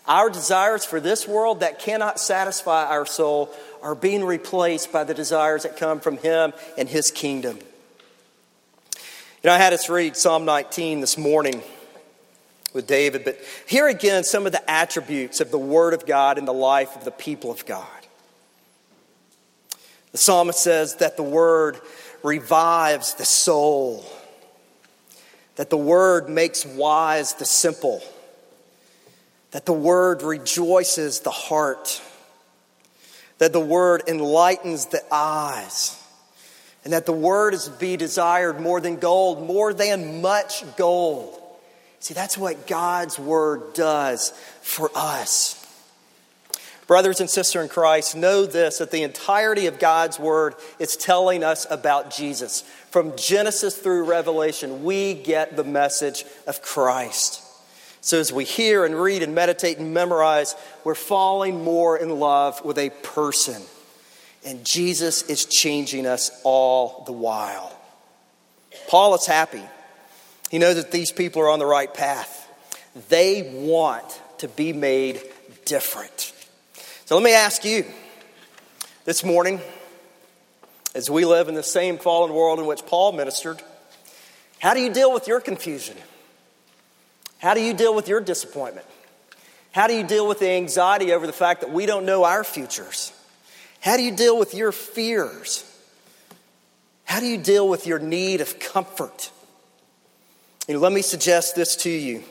Our 0.05 0.29
desires 0.29 0.83
for 0.83 0.99
this 0.99 1.25
world 1.25 1.61
that 1.61 1.79
cannot 1.79 2.19
satisfy 2.19 2.87
our 2.87 3.05
soul 3.05 3.53
are 3.81 3.95
being 3.95 4.25
replaced 4.25 4.91
by 4.91 5.05
the 5.05 5.13
desires 5.13 5.63
that 5.63 5.77
come 5.77 6.01
from 6.01 6.17
Him 6.17 6.51
and 6.77 6.89
His 6.89 7.09
kingdom. 7.09 7.57
You 8.97 9.45
know, 9.45 9.53
I 9.53 9.57
had 9.57 9.71
us 9.71 9.87
read 9.87 10.17
Psalm 10.17 10.43
19 10.43 10.99
this 10.99 11.17
morning 11.17 11.63
with 12.73 12.87
David, 12.87 13.23
but 13.23 13.37
here 13.67 13.87
again 13.87 14.23
some 14.23 14.45
of 14.45 14.51
the 14.51 14.69
attributes 14.69 15.41
of 15.41 15.51
the 15.51 15.57
Word 15.57 15.93
of 15.93 16.05
God 16.05 16.37
in 16.37 16.45
the 16.45 16.53
life 16.53 16.95
of 16.95 17.03
the 17.03 17.11
people 17.11 17.51
of 17.51 17.65
God. 17.65 17.85
The 20.11 20.17
psalmist 20.17 20.59
says 20.59 20.95
that 20.95 21.17
the 21.17 21.23
Word 21.23 21.79
revives 22.23 23.15
the 23.15 23.25
soul, 23.25 24.05
that 25.55 25.69
the 25.69 25.77
Word 25.77 26.29
makes 26.29 26.65
wise 26.65 27.33
the 27.33 27.45
simple, 27.45 28.01
that 29.51 29.65
the 29.65 29.73
Word 29.73 30.21
rejoices 30.21 31.21
the 31.21 31.31
heart, 31.31 32.01
that 33.37 33.53
the 33.53 33.59
Word 33.59 34.03
enlightens 34.07 34.87
the 34.87 35.01
eyes 35.11 35.97
and 36.83 36.93
that 36.93 37.05
the 37.05 37.13
word 37.13 37.53
is 37.53 37.65
to 37.65 37.71
be 37.71 37.95
desired 37.95 38.59
more 38.59 38.81
than 38.81 38.97
gold, 38.97 39.45
more 39.45 39.73
than 39.73 40.21
much 40.21 40.63
gold. 40.77 41.40
See, 42.01 42.15
that's 42.15 42.35
what 42.37 42.65
God's 42.65 43.19
word 43.19 43.75
does 43.75 44.31
for 44.61 44.89
us. 44.95 45.57
Brothers 46.87 47.21
and 47.21 47.29
sisters 47.29 47.63
in 47.63 47.69
Christ, 47.69 48.17
know 48.17 48.45
this 48.45 48.79
that 48.79 48.89
the 48.89 49.03
entirety 49.03 49.67
of 49.67 49.79
God's 49.79 50.19
word 50.19 50.55
is 50.79 50.97
telling 50.97 51.43
us 51.43 51.67
about 51.69 52.11
Jesus. 52.11 52.63
From 52.89 53.15
Genesis 53.15 53.77
through 53.77 54.05
Revelation, 54.05 54.83
we 54.83 55.13
get 55.13 55.55
the 55.55 55.63
message 55.63 56.25
of 56.47 56.61
Christ. 56.63 57.43
So 58.01 58.19
as 58.19 58.33
we 58.33 58.45
hear 58.45 58.83
and 58.83 58.99
read 58.99 59.21
and 59.21 59.35
meditate 59.35 59.77
and 59.77 59.93
memorize, 59.93 60.55
we're 60.83 60.95
falling 60.95 61.63
more 61.63 61.97
in 61.97 62.19
love 62.19 62.65
with 62.65 62.79
a 62.79 62.89
person. 62.89 63.61
And 64.43 64.65
Jesus 64.65 65.21
is 65.29 65.45
changing 65.45 66.07
us 66.07 66.31
all 66.43 67.03
the 67.05 67.11
while. 67.11 67.71
Paul 68.89 69.13
is 69.13 69.27
happy. 69.27 69.61
He 70.51 70.59
knows 70.59 70.75
that 70.75 70.91
these 70.91 71.13
people 71.13 71.41
are 71.43 71.49
on 71.49 71.59
the 71.59 71.65
right 71.65 71.91
path. 71.91 72.45
They 73.07 73.49
want 73.53 74.21
to 74.39 74.49
be 74.49 74.73
made 74.73 75.21
different. 75.63 76.33
So 77.05 77.15
let 77.15 77.23
me 77.23 77.33
ask 77.33 77.63
you 77.63 77.85
this 79.05 79.23
morning, 79.23 79.61
as 80.93 81.09
we 81.09 81.23
live 81.23 81.47
in 81.47 81.55
the 81.55 81.63
same 81.63 81.97
fallen 81.97 82.33
world 82.33 82.59
in 82.59 82.65
which 82.65 82.85
Paul 82.85 83.13
ministered, 83.13 83.61
how 84.59 84.73
do 84.73 84.81
you 84.81 84.91
deal 84.91 85.13
with 85.13 85.25
your 85.25 85.39
confusion? 85.39 85.95
How 87.39 87.53
do 87.53 87.61
you 87.61 87.73
deal 87.73 87.95
with 87.95 88.09
your 88.09 88.19
disappointment? 88.19 88.85
How 89.71 89.87
do 89.87 89.93
you 89.93 90.03
deal 90.03 90.27
with 90.27 90.39
the 90.39 90.49
anxiety 90.49 91.13
over 91.13 91.25
the 91.25 91.31
fact 91.31 91.61
that 91.61 91.71
we 91.71 91.85
don't 91.85 92.05
know 92.05 92.25
our 92.25 92.43
futures? 92.43 93.13
How 93.79 93.95
do 93.95 94.03
you 94.03 94.13
deal 94.13 94.37
with 94.37 94.53
your 94.53 94.73
fears? 94.73 95.63
How 97.05 97.21
do 97.21 97.25
you 97.25 97.37
deal 97.37 97.69
with 97.69 97.87
your 97.87 97.99
need 97.99 98.41
of 98.41 98.59
comfort? 98.59 99.31
Let 100.79 100.91
me 100.91 101.01
suggest 101.01 101.55
this 101.55 101.75
to 101.77 101.89
you 101.89 102.23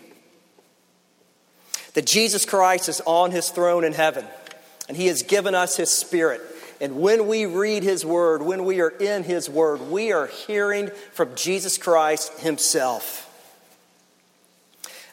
that 1.94 2.06
Jesus 2.06 2.44
Christ 2.44 2.88
is 2.88 3.02
on 3.04 3.32
his 3.32 3.50
throne 3.50 3.84
in 3.84 3.92
heaven, 3.92 4.24
and 4.88 4.96
he 4.96 5.08
has 5.08 5.22
given 5.22 5.54
us 5.54 5.76
his 5.76 5.90
spirit. 5.90 6.40
And 6.80 7.00
when 7.00 7.26
we 7.26 7.46
read 7.46 7.82
his 7.82 8.06
word, 8.06 8.42
when 8.42 8.64
we 8.64 8.80
are 8.80 8.88
in 8.88 9.24
his 9.24 9.50
word, 9.50 9.80
we 9.90 10.12
are 10.12 10.28
hearing 10.28 10.90
from 11.12 11.34
Jesus 11.34 11.76
Christ 11.76 12.38
himself. 12.40 13.26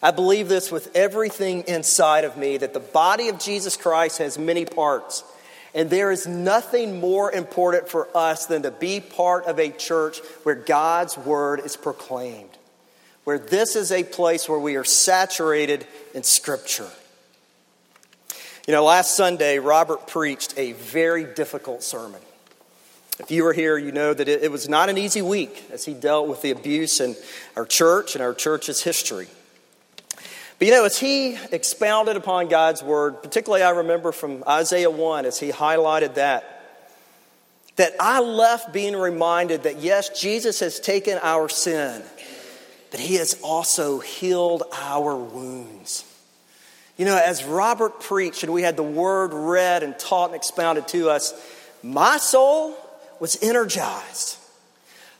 I 0.01 0.11
believe 0.11 0.47
this 0.47 0.71
with 0.71 0.95
everything 0.95 1.63
inside 1.67 2.23
of 2.23 2.37
me 2.37 2.57
that 2.57 2.73
the 2.73 2.79
body 2.79 3.29
of 3.29 3.39
Jesus 3.39 3.75
Christ 3.75 4.19
has 4.19 4.37
many 4.37 4.63
parts. 4.63 5.23
And 5.73 5.89
there 5.89 6.11
is 6.11 6.25
nothing 6.25 6.99
more 6.99 7.31
important 7.31 7.89
for 7.89 8.07
us 8.15 8.45
than 8.45 8.63
to 8.63 8.71
be 8.71 8.99
part 8.99 9.45
of 9.45 9.59
a 9.59 9.69
church 9.69 10.19
where 10.43 10.55
God's 10.55 11.17
word 11.17 11.59
is 11.59 11.75
proclaimed, 11.75 12.56
where 13.27 13.37
this 13.37 13.75
is 13.75 13.91
a 13.91 14.05
place 14.05 14.47
where 14.47 14.57
we 14.57 14.77
are 14.77 14.85
saturated 14.85 15.85
in 16.13 16.23
Scripture. 16.23 16.87
You 18.65 18.73
know, 18.73 18.85
last 18.85 19.17
Sunday, 19.17 19.59
Robert 19.59 20.07
preached 20.07 20.53
a 20.55 20.71
very 20.71 21.25
difficult 21.25 21.83
sermon. 21.83 22.21
If 23.19 23.29
you 23.29 23.43
were 23.43 23.51
here, 23.51 23.77
you 23.77 23.91
know 23.91 24.13
that 24.13 24.29
it, 24.29 24.49
was 24.49 24.69
not 24.69 24.87
an 24.87 24.97
easy 24.97 25.21
week 25.21 25.65
as 25.73 25.83
he 25.83 25.93
dealt 25.93 26.29
with 26.29 26.41
the 26.41 26.51
abuse 26.51 27.01
in 27.01 27.17
our 27.57 27.65
church 27.65 28.15
and 28.15 28.23
our 28.23 28.33
church's 28.33 28.81
history. 28.81 29.27
But 30.57 30.67
you 30.69 30.71
know, 30.71 30.85
as 30.85 30.97
he 30.97 31.37
expounded 31.51 32.15
upon 32.15 32.47
God's 32.47 32.81
word, 32.81 33.21
particularly 33.21 33.61
I 33.61 33.71
remember 33.71 34.13
from 34.13 34.41
Isaiah 34.47 34.89
1 34.89 35.25
as 35.25 35.37
he 35.37 35.49
highlighted 35.49 36.13
that, 36.13 36.63
that 37.75 37.91
I 37.99 38.21
left 38.21 38.71
being 38.71 38.95
reminded 38.95 39.63
that 39.63 39.79
yes, 39.79 40.17
Jesus 40.17 40.61
has 40.61 40.79
taken 40.79 41.19
our 41.21 41.49
sin, 41.49 42.03
but 42.91 42.99
he 42.99 43.15
has 43.15 43.39
also 43.43 43.99
healed 43.99 44.63
our 44.73 45.15
wounds. 45.15 46.05
You 46.97 47.05
know, 47.05 47.17
as 47.17 47.43
Robert 47.43 47.99
preached 47.99 48.43
and 48.43 48.51
we 48.51 48.63
had 48.63 48.75
the 48.75 48.83
word 48.83 49.33
read 49.33 49.83
and 49.83 49.97
taught 49.99 50.29
and 50.29 50.35
expounded 50.35 50.87
to 50.89 51.09
us, 51.09 51.33
my 51.83 52.17
soul 52.17 52.75
was 53.19 53.37
energized 53.41 54.37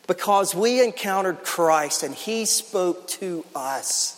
because 0.07 0.55
we 0.55 0.83
encountered 0.83 1.43
Christ 1.43 2.03
and 2.03 2.15
he 2.15 2.45
spoke 2.45 3.07
to 3.09 3.45
us. 3.53 4.13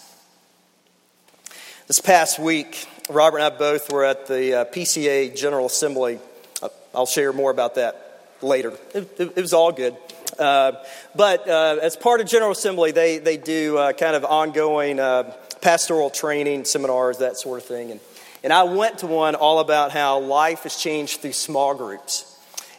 This 1.88 2.00
past 2.00 2.40
week, 2.40 2.88
Robert 3.10 3.40
and 3.40 3.54
I 3.54 3.58
both 3.58 3.92
were 3.92 4.06
at 4.06 4.28
the 4.28 4.62
uh, 4.62 4.66
PCA 4.66 5.36
General 5.36 5.66
Assembly. 5.66 6.20
Uh, 6.62 6.70
I'll 6.94 7.08
share 7.08 7.34
more 7.34 7.52
about 7.52 7.76
that 7.76 8.09
later. 8.42 8.74
It, 8.94 9.20
it, 9.20 9.34
it 9.38 9.42
was 9.42 9.54
all 9.54 9.72
good. 9.72 9.96
Uh, 10.38 10.74
but 11.16 11.48
uh, 11.48 11.78
as 11.82 11.96
part 11.96 12.22
of 12.22 12.28
General 12.28 12.52
Assembly, 12.52 12.92
they, 12.92 13.18
they 13.18 13.38
do 13.38 13.78
uh, 13.78 13.94
kind 13.94 14.16
of 14.16 14.24
ongoing 14.24 15.00
uh, 15.00 15.34
pastoral 15.62 16.10
training, 16.10 16.66
seminars, 16.66 17.18
that 17.18 17.38
sort 17.38 17.60
of 17.60 17.66
thing. 17.66 17.92
And, 17.92 18.00
and 18.44 18.54
I 18.54 18.64
went 18.64 19.00
to 19.00 19.08
one 19.08 19.36
all 19.36 19.60
about 19.60 19.92
how 19.92 20.20
life 20.20 20.64
has 20.64 20.78
changed 20.78 21.22
through 21.22 21.34
small 21.34 21.76
groups. 21.76 22.26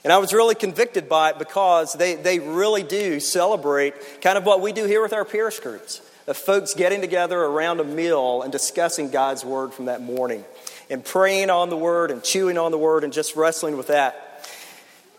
And 0.02 0.12
I 0.12 0.18
was 0.18 0.32
really 0.32 0.54
convicted 0.54 1.08
by 1.08 1.30
it 1.30 1.38
because 1.38 1.92
they, 1.92 2.14
they 2.14 2.38
really 2.38 2.82
do 2.82 3.20
celebrate 3.20 4.22
kind 4.22 4.38
of 4.38 4.46
what 4.46 4.62
we 4.62 4.72
do 4.72 4.86
here 4.86 5.02
with 5.02 5.12
our 5.12 5.26
parish 5.26 5.60
groups 5.60 6.00
of 6.26 6.36
folks 6.36 6.74
getting 6.74 7.00
together 7.00 7.38
around 7.38 7.80
a 7.80 7.84
meal 7.84 8.42
and 8.42 8.52
discussing 8.52 9.10
God's 9.10 9.44
word 9.44 9.74
from 9.74 9.86
that 9.86 10.00
morning 10.00 10.44
and 10.88 11.04
praying 11.04 11.50
on 11.50 11.68
the 11.68 11.76
word 11.76 12.10
and 12.10 12.22
chewing 12.22 12.56
on 12.56 12.70
the 12.70 12.78
word 12.78 13.04
and 13.04 13.12
just 13.12 13.36
wrestling 13.36 13.76
with 13.76 13.88
that. 13.88 14.29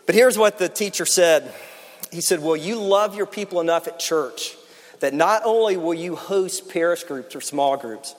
But 0.06 0.14
here's 0.14 0.36
what 0.38 0.58
the 0.58 0.68
teacher 0.68 1.06
said 1.06 1.52
He 2.10 2.20
said, 2.20 2.40
Well, 2.40 2.56
you 2.56 2.76
love 2.76 3.16
your 3.16 3.26
people 3.26 3.60
enough 3.60 3.86
at 3.88 3.98
church 3.98 4.56
that 5.00 5.14
not 5.14 5.42
only 5.44 5.76
will 5.76 5.94
you 5.94 6.14
host 6.14 6.68
parish 6.70 7.02
groups 7.04 7.34
or 7.34 7.40
small 7.40 7.76
groups, 7.76 8.14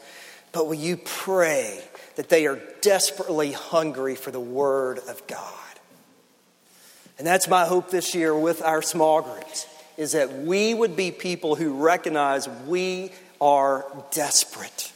but 0.52 0.68
will 0.68 0.74
you 0.74 0.98
pray 0.98 1.82
that 2.16 2.30
they 2.30 2.46
are 2.46 2.60
desperately 2.82 3.54
hungry 3.54 4.16
for 4.16 4.32
the 4.32 4.40
Word 4.40 5.00
of 5.08 5.26
God? 5.28 5.54
And 7.18 7.26
that's 7.26 7.48
my 7.48 7.66
hope 7.66 7.90
this 7.90 8.14
year 8.14 8.38
with 8.38 8.62
our 8.62 8.82
small 8.82 9.22
groups 9.22 9.68
is 9.98 10.14
that 10.14 10.40
we 10.40 10.74
would 10.74 10.96
be 10.96 11.12
people 11.12 11.56
who 11.56 11.74
recognize 11.74 12.50
we 12.68 13.12
are 13.40 13.86
desperate. 14.12 14.92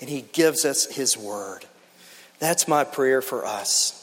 And 0.00 0.08
He 0.08 0.22
gives 0.32 0.64
us 0.64 0.86
His 0.86 1.16
word. 1.16 1.64
That's 2.38 2.66
my 2.66 2.84
prayer 2.84 3.20
for 3.20 3.44
us. 3.44 3.97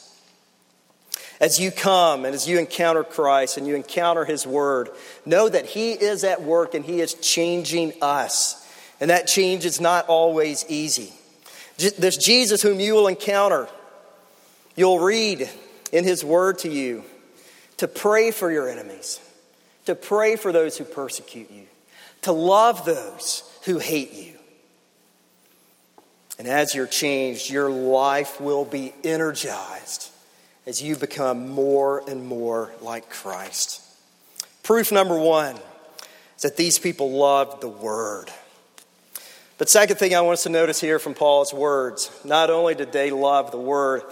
As 1.40 1.60
you 1.60 1.70
come 1.70 2.24
and 2.24 2.34
as 2.34 2.48
you 2.48 2.58
encounter 2.58 3.04
Christ 3.04 3.58
and 3.58 3.66
you 3.66 3.74
encounter 3.74 4.24
His 4.24 4.46
Word, 4.46 4.90
know 5.26 5.48
that 5.48 5.66
He 5.66 5.92
is 5.92 6.24
at 6.24 6.42
work 6.42 6.74
and 6.74 6.84
He 6.84 7.00
is 7.00 7.14
changing 7.14 7.92
us. 8.00 8.62
And 9.00 9.10
that 9.10 9.26
change 9.26 9.66
is 9.66 9.80
not 9.80 10.06
always 10.08 10.64
easy. 10.68 11.12
This 11.76 12.16
Jesus 12.16 12.62
whom 12.62 12.80
you 12.80 12.94
will 12.94 13.06
encounter, 13.06 13.68
you'll 14.76 15.00
read 15.00 15.50
in 15.92 16.04
His 16.04 16.24
Word 16.24 16.58
to 16.60 16.70
you 16.70 17.04
to 17.76 17.86
pray 17.86 18.30
for 18.30 18.50
your 18.50 18.70
enemies, 18.70 19.20
to 19.84 19.94
pray 19.94 20.36
for 20.36 20.52
those 20.52 20.78
who 20.78 20.84
persecute 20.84 21.50
you, 21.50 21.66
to 22.22 22.32
love 22.32 22.86
those 22.86 23.42
who 23.64 23.78
hate 23.78 24.14
you. 24.14 24.32
And 26.38 26.48
as 26.48 26.74
you're 26.74 26.86
changed, 26.86 27.50
your 27.50 27.70
life 27.70 28.40
will 28.40 28.64
be 28.64 28.94
energized 29.04 30.10
as 30.66 30.82
you 30.82 30.96
become 30.96 31.48
more 31.48 32.02
and 32.08 32.26
more 32.26 32.72
like 32.82 33.08
Christ. 33.08 33.82
Proof 34.62 34.90
number 34.90 35.16
one 35.16 35.56
is 36.36 36.42
that 36.42 36.56
these 36.56 36.78
people 36.78 37.12
loved 37.12 37.60
the 37.60 37.68
Word. 37.68 38.30
But 39.58 39.70
second 39.70 39.96
thing 39.96 40.14
I 40.14 40.20
want 40.20 40.34
us 40.34 40.42
to 40.42 40.48
notice 40.48 40.80
here 40.80 40.98
from 40.98 41.14
Paul's 41.14 41.54
words, 41.54 42.10
not 42.24 42.50
only 42.50 42.74
did 42.74 42.92
they 42.92 43.10
love 43.10 43.52
the 43.52 43.60
Word, 43.60 44.02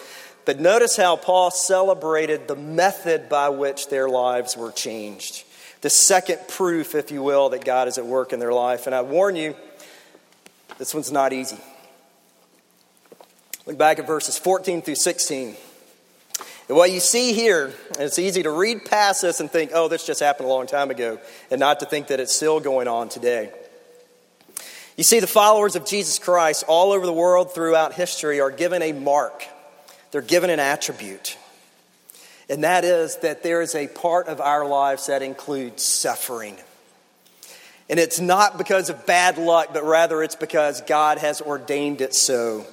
but 0.45 0.61
notice 0.61 0.97
how 0.97 1.17
Paul 1.17 1.51
celebrated 1.51 2.49
the 2.49 2.57
method 2.57 3.29
by 3.29 3.49
which 3.49 3.89
their 3.89 4.09
lives 4.09 4.57
were 4.57 4.73
changed. 4.73 5.45
The 5.81 5.91
second 5.91 6.39
proof, 6.49 6.95
if 6.95 7.11
you 7.11 7.23
will, 7.23 7.51
that 7.51 7.65
God 7.65 7.89
is 7.89 7.99
at 7.99 8.07
work 8.07 8.33
in 8.33 8.41
their 8.41 8.53
life. 8.53 8.87
And 8.87 8.95
I 8.95 9.03
warn 9.03 9.37
you, 9.37 9.55
this 10.79 10.95
one's 10.95 11.13
not 11.13 11.33
easy. 11.33 11.59
Look 13.67 13.77
back 13.77 13.99
at 13.99 14.07
verses 14.07 14.39
14 14.39 14.83
through 14.83 14.95
16. 14.97 15.57
And 16.69 16.77
what 16.77 16.91
you 16.91 17.01
see 17.01 17.35
here, 17.35 17.67
and 17.67 18.01
it's 18.01 18.19
easy 18.19 18.43
to 18.43 18.51
read 18.51 18.87
past 18.87 19.23
this 19.23 19.41
and 19.41 19.51
think, 19.51 19.73
oh, 19.75 19.89
this 19.89 20.07
just 20.07 20.21
happened 20.21 20.47
a 20.47 20.53
long 20.53 20.67
time 20.67 20.91
ago, 20.91 21.19
and 21.51 21.61
not 21.61 21.81
to 21.81 21.87
think 21.87 22.07
that 22.07 22.21
it's 22.21 22.35
still 22.35 22.59
going 22.59 22.89
on 22.89 23.09
today. 23.11 23.53
You 24.97 25.05
see, 25.05 25.21
the 25.21 25.27
followers 25.27 25.77
of 25.77 25.85
Jesus 25.85 26.19
Christ 26.19 26.65
all 26.67 26.93
over 26.93 27.05
the 27.05 27.13
world 27.13 27.53
throughout 27.53 27.93
history 27.93 28.41
are 28.41 28.51
given 28.51 28.81
a 28.81 28.93
mark, 28.93 29.45
they're 30.11 30.23
given 30.23 30.51
an 30.51 30.61
attribute. 30.61 31.37
And 32.49 32.65
that 32.65 32.85
is 32.85 33.17
that 33.19 33.43
there 33.43 33.63
is 33.63 33.75
a 33.75 33.89
part 33.89 34.29
of 34.29 34.41
our 34.41 34.67
lives 34.67 35.07
that 35.07 35.23
includes 35.23 35.83
suffering. 35.83 36.57
And 37.89 37.99
it's 37.99 38.21
not 38.21 38.59
because 38.59 38.91
of 38.91 39.07
bad 39.07 39.39
luck, 39.39 39.71
but 39.73 39.83
rather 39.85 40.23
it's 40.23 40.37
because 40.37 40.83
God 40.83 41.19
has 41.19 41.41
ordained 41.41 42.03
it 42.03 42.15
so. 42.15 42.67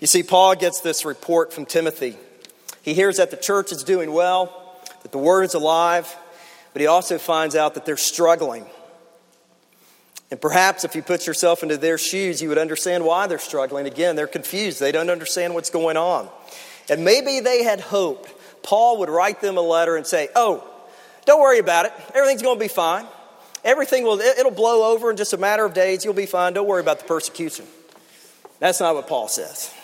You 0.00 0.06
see, 0.06 0.22
Paul 0.22 0.54
gets 0.54 0.80
this 0.80 1.04
report 1.04 1.52
from 1.52 1.66
Timothy. 1.66 2.16
He 2.86 2.94
hears 2.94 3.16
that 3.16 3.32
the 3.32 3.36
church 3.36 3.72
is 3.72 3.82
doing 3.82 4.12
well, 4.12 4.80
that 5.02 5.10
the 5.10 5.18
word 5.18 5.42
is 5.42 5.54
alive, 5.54 6.16
but 6.72 6.80
he 6.80 6.86
also 6.86 7.18
finds 7.18 7.56
out 7.56 7.74
that 7.74 7.84
they're 7.84 7.96
struggling. 7.96 8.64
And 10.30 10.40
perhaps 10.40 10.84
if 10.84 10.94
you 10.94 11.02
put 11.02 11.26
yourself 11.26 11.64
into 11.64 11.76
their 11.76 11.98
shoes, 11.98 12.40
you 12.40 12.48
would 12.48 12.58
understand 12.58 13.04
why 13.04 13.26
they're 13.26 13.40
struggling. 13.40 13.86
Again, 13.86 14.14
they're 14.14 14.28
confused. 14.28 14.78
They 14.78 14.92
don't 14.92 15.10
understand 15.10 15.52
what's 15.52 15.68
going 15.68 15.96
on. 15.96 16.28
And 16.88 17.04
maybe 17.04 17.40
they 17.40 17.64
had 17.64 17.80
hoped 17.80 18.32
Paul 18.62 19.00
would 19.00 19.10
write 19.10 19.40
them 19.40 19.56
a 19.56 19.62
letter 19.62 19.96
and 19.96 20.06
say, 20.06 20.28
Oh, 20.36 20.62
don't 21.24 21.40
worry 21.40 21.58
about 21.58 21.86
it. 21.86 21.92
Everything's 22.14 22.42
going 22.42 22.56
to 22.56 22.64
be 22.64 22.68
fine. 22.68 23.04
Everything 23.64 24.04
will, 24.04 24.20
it'll 24.20 24.52
blow 24.52 24.92
over 24.92 25.10
in 25.10 25.16
just 25.16 25.32
a 25.32 25.38
matter 25.38 25.64
of 25.64 25.74
days. 25.74 26.04
You'll 26.04 26.14
be 26.14 26.26
fine. 26.26 26.52
Don't 26.52 26.68
worry 26.68 26.82
about 26.82 27.00
the 27.00 27.04
persecution. 27.06 27.66
That's 28.60 28.78
not 28.78 28.94
what 28.94 29.08
Paul 29.08 29.26
says. 29.26 29.74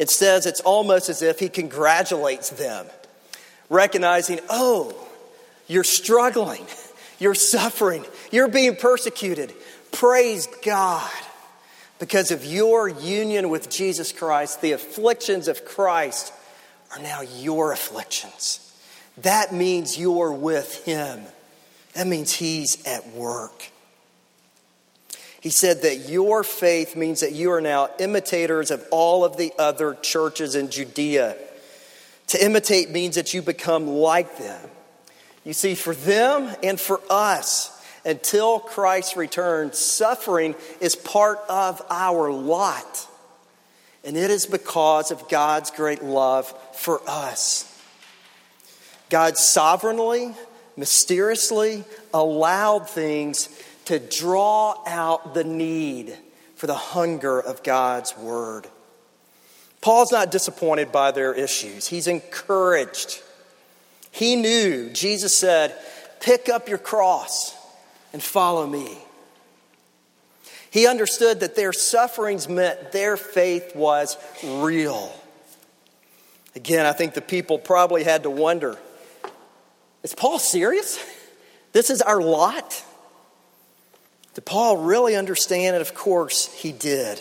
It 0.00 0.08
says 0.08 0.46
it's 0.46 0.62
almost 0.62 1.10
as 1.10 1.20
if 1.20 1.38
he 1.38 1.50
congratulates 1.50 2.48
them, 2.48 2.86
recognizing, 3.68 4.40
oh, 4.48 4.96
you're 5.66 5.84
struggling, 5.84 6.64
you're 7.18 7.34
suffering, 7.34 8.06
you're 8.32 8.48
being 8.48 8.76
persecuted. 8.76 9.52
Praise 9.92 10.48
God. 10.64 11.10
Because 11.98 12.30
of 12.30 12.46
your 12.46 12.88
union 12.88 13.50
with 13.50 13.68
Jesus 13.68 14.10
Christ, 14.10 14.62
the 14.62 14.72
afflictions 14.72 15.48
of 15.48 15.66
Christ 15.66 16.32
are 16.96 17.02
now 17.02 17.20
your 17.20 17.70
afflictions. 17.70 18.74
That 19.18 19.52
means 19.52 19.98
you're 19.98 20.32
with 20.32 20.82
Him. 20.86 21.20
That 21.92 22.06
means 22.06 22.32
He's 22.32 22.82
at 22.86 23.06
work. 23.10 23.70
He 25.40 25.50
said 25.50 25.82
that 25.82 26.08
your 26.08 26.44
faith 26.44 26.96
means 26.96 27.20
that 27.20 27.32
you 27.32 27.50
are 27.52 27.62
now 27.62 27.88
imitators 27.98 28.70
of 28.70 28.84
all 28.90 29.24
of 29.24 29.36
the 29.36 29.52
other 29.58 29.94
churches 29.94 30.54
in 30.54 30.70
Judea. 30.70 31.36
To 32.28 32.44
imitate 32.44 32.90
means 32.90 33.16
that 33.16 33.32
you 33.32 33.40
become 33.40 33.88
like 33.88 34.36
them. 34.36 34.70
You 35.44 35.54
see, 35.54 35.74
for 35.74 35.94
them 35.94 36.54
and 36.62 36.78
for 36.78 37.00
us, 37.08 37.76
until 38.04 38.60
Christ 38.60 39.16
returns, 39.16 39.78
suffering 39.78 40.54
is 40.80 40.94
part 40.94 41.38
of 41.48 41.82
our 41.90 42.30
lot. 42.30 43.08
And 44.04 44.16
it 44.16 44.30
is 44.30 44.46
because 44.46 45.10
of 45.10 45.28
God's 45.28 45.70
great 45.70 46.02
love 46.02 46.52
for 46.74 47.00
us. 47.06 47.66
God 49.08 49.36
sovereignly, 49.36 50.34
mysteriously 50.76 51.84
allowed 52.14 52.88
things 52.88 53.48
to 53.90 53.98
draw 53.98 54.80
out 54.86 55.34
the 55.34 55.42
need 55.42 56.16
for 56.54 56.68
the 56.68 56.76
hunger 56.76 57.40
of 57.40 57.64
God's 57.64 58.16
word. 58.16 58.68
Paul's 59.80 60.12
not 60.12 60.30
disappointed 60.30 60.92
by 60.92 61.10
their 61.10 61.34
issues, 61.34 61.88
he's 61.88 62.06
encouraged. 62.06 63.20
He 64.12 64.36
knew, 64.36 64.90
Jesus 64.90 65.36
said, 65.36 65.76
Pick 66.20 66.48
up 66.48 66.68
your 66.68 66.78
cross 66.78 67.56
and 68.12 68.22
follow 68.22 68.64
me. 68.64 68.96
He 70.70 70.86
understood 70.86 71.40
that 71.40 71.56
their 71.56 71.72
sufferings 71.72 72.48
meant 72.48 72.92
their 72.92 73.16
faith 73.16 73.74
was 73.74 74.16
real. 74.44 75.12
Again, 76.54 76.86
I 76.86 76.92
think 76.92 77.14
the 77.14 77.22
people 77.22 77.58
probably 77.58 78.04
had 78.04 78.22
to 78.22 78.30
wonder 78.30 78.78
is 80.04 80.14
Paul 80.14 80.38
serious? 80.38 81.04
This 81.72 81.90
is 81.90 82.00
our 82.02 82.22
lot? 82.22 82.84
Did 84.34 84.44
Paul 84.44 84.78
really 84.78 85.16
understand? 85.16 85.76
it? 85.76 85.82
of 85.82 85.94
course, 85.94 86.52
he 86.54 86.72
did. 86.72 87.20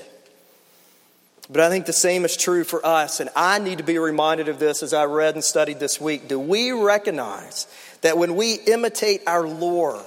But 1.49 1.61
I 1.61 1.69
think 1.69 1.87
the 1.87 1.93
same 1.93 2.25
is 2.25 2.37
true 2.37 2.63
for 2.63 2.85
us, 2.85 3.19
and 3.19 3.29
I 3.35 3.57
need 3.57 3.79
to 3.79 3.83
be 3.83 3.97
reminded 3.97 4.49
of 4.49 4.59
this 4.59 4.83
as 4.83 4.93
I 4.93 5.05
read 5.05 5.33
and 5.33 5.43
studied 5.43 5.79
this 5.79 5.99
week. 5.99 6.27
Do 6.27 6.39
we 6.39 6.71
recognize 6.71 7.65
that 8.01 8.19
when 8.19 8.35
we 8.35 8.53
imitate 8.53 9.23
our 9.25 9.47
Lord, 9.47 10.03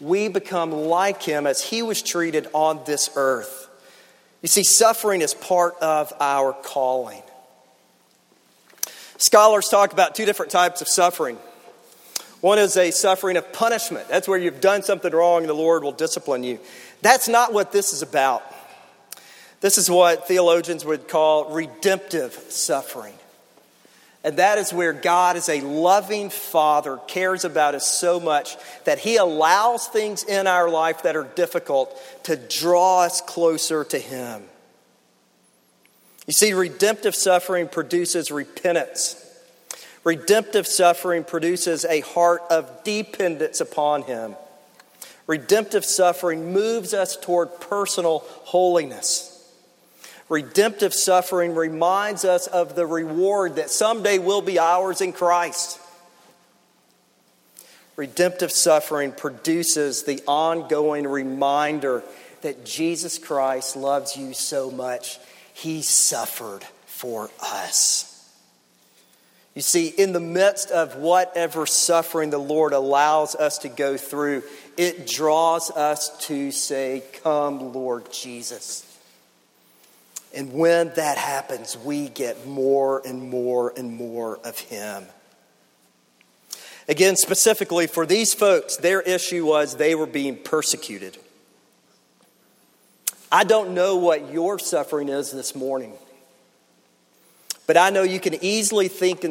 we 0.00 0.28
become 0.28 0.70
like 0.70 1.22
him 1.22 1.46
as 1.46 1.60
he 1.60 1.82
was 1.82 2.02
treated 2.02 2.46
on 2.52 2.80
this 2.86 3.10
earth? 3.16 3.68
You 4.42 4.48
see, 4.48 4.62
suffering 4.62 5.22
is 5.22 5.34
part 5.34 5.74
of 5.82 6.12
our 6.20 6.52
calling. 6.52 7.22
Scholars 9.18 9.68
talk 9.68 9.92
about 9.92 10.14
two 10.14 10.24
different 10.24 10.52
types 10.52 10.80
of 10.80 10.88
suffering. 10.88 11.36
One 12.40 12.58
is 12.58 12.76
a 12.76 12.90
suffering 12.90 13.36
of 13.36 13.52
punishment. 13.52 14.08
That's 14.08 14.26
where 14.26 14.38
you've 14.38 14.60
done 14.60 14.82
something 14.82 15.12
wrong 15.12 15.42
and 15.42 15.48
the 15.48 15.54
Lord 15.54 15.82
will 15.82 15.92
discipline 15.92 16.42
you. 16.42 16.58
That's 17.02 17.28
not 17.28 17.52
what 17.52 17.72
this 17.72 17.92
is 17.92 18.02
about. 18.02 18.42
This 19.60 19.76
is 19.76 19.90
what 19.90 20.26
theologians 20.26 20.84
would 20.84 21.06
call 21.06 21.52
redemptive 21.52 22.32
suffering. 22.32 23.14
And 24.22 24.36
that 24.36 24.58
is 24.58 24.72
where 24.72 24.92
God, 24.92 25.36
as 25.36 25.48
a 25.48 25.60
loving 25.62 26.28
Father, 26.28 26.98
cares 27.08 27.44
about 27.44 27.74
us 27.74 27.86
so 27.86 28.20
much 28.20 28.56
that 28.84 28.98
He 28.98 29.16
allows 29.16 29.86
things 29.86 30.24
in 30.24 30.46
our 30.46 30.68
life 30.68 31.04
that 31.04 31.16
are 31.16 31.24
difficult 31.24 31.98
to 32.24 32.36
draw 32.36 33.02
us 33.02 33.22
closer 33.22 33.82
to 33.84 33.98
Him. 33.98 34.42
You 36.26 36.34
see, 36.34 36.52
redemptive 36.52 37.14
suffering 37.14 37.68
produces 37.68 38.30
repentance. 38.30 39.16
Redemptive 40.02 40.66
suffering 40.66 41.24
produces 41.24 41.84
a 41.84 42.00
heart 42.00 42.42
of 42.50 42.84
dependence 42.84 43.60
upon 43.60 44.02
Him. 44.02 44.34
Redemptive 45.26 45.84
suffering 45.84 46.52
moves 46.52 46.94
us 46.94 47.16
toward 47.16 47.60
personal 47.60 48.20
holiness. 48.26 49.26
Redemptive 50.28 50.94
suffering 50.94 51.54
reminds 51.54 52.24
us 52.24 52.46
of 52.46 52.74
the 52.76 52.86
reward 52.86 53.56
that 53.56 53.68
someday 53.68 54.18
will 54.18 54.42
be 54.42 54.58
ours 54.58 55.00
in 55.00 55.12
Christ. 55.12 55.78
Redemptive 57.96 58.50
suffering 58.50 59.12
produces 59.12 60.04
the 60.04 60.22
ongoing 60.26 61.06
reminder 61.06 62.02
that 62.40 62.64
Jesus 62.64 63.18
Christ 63.18 63.76
loves 63.76 64.16
you 64.16 64.32
so 64.32 64.70
much, 64.70 65.18
He 65.52 65.82
suffered 65.82 66.64
for 66.86 67.30
us. 67.42 68.09
You 69.54 69.62
see, 69.62 69.88
in 69.88 70.12
the 70.12 70.20
midst 70.20 70.70
of 70.70 70.96
whatever 70.96 71.66
suffering 71.66 72.30
the 72.30 72.38
Lord 72.38 72.72
allows 72.72 73.34
us 73.34 73.58
to 73.58 73.68
go 73.68 73.96
through, 73.96 74.44
it 74.76 75.06
draws 75.06 75.70
us 75.70 76.16
to 76.26 76.52
say, 76.52 77.02
Come, 77.22 77.72
Lord 77.72 78.12
Jesus. 78.12 78.86
And 80.32 80.52
when 80.52 80.92
that 80.94 81.18
happens, 81.18 81.76
we 81.76 82.08
get 82.08 82.46
more 82.46 83.02
and 83.04 83.28
more 83.28 83.72
and 83.76 83.92
more 83.96 84.38
of 84.44 84.58
Him. 84.58 85.04
Again, 86.88 87.16
specifically 87.16 87.86
for 87.86 88.06
these 88.06 88.32
folks, 88.32 88.76
their 88.76 89.00
issue 89.00 89.46
was 89.46 89.76
they 89.76 89.94
were 89.94 90.06
being 90.06 90.36
persecuted. 90.36 91.18
I 93.32 93.44
don't 93.44 93.74
know 93.74 93.96
what 93.96 94.32
your 94.32 94.58
suffering 94.58 95.08
is 95.08 95.30
this 95.30 95.54
morning, 95.54 95.92
but 97.70 97.76
I 97.76 97.90
know 97.90 98.02
you 98.02 98.18
can 98.18 98.34
easily 98.42 98.88
think 98.88 99.24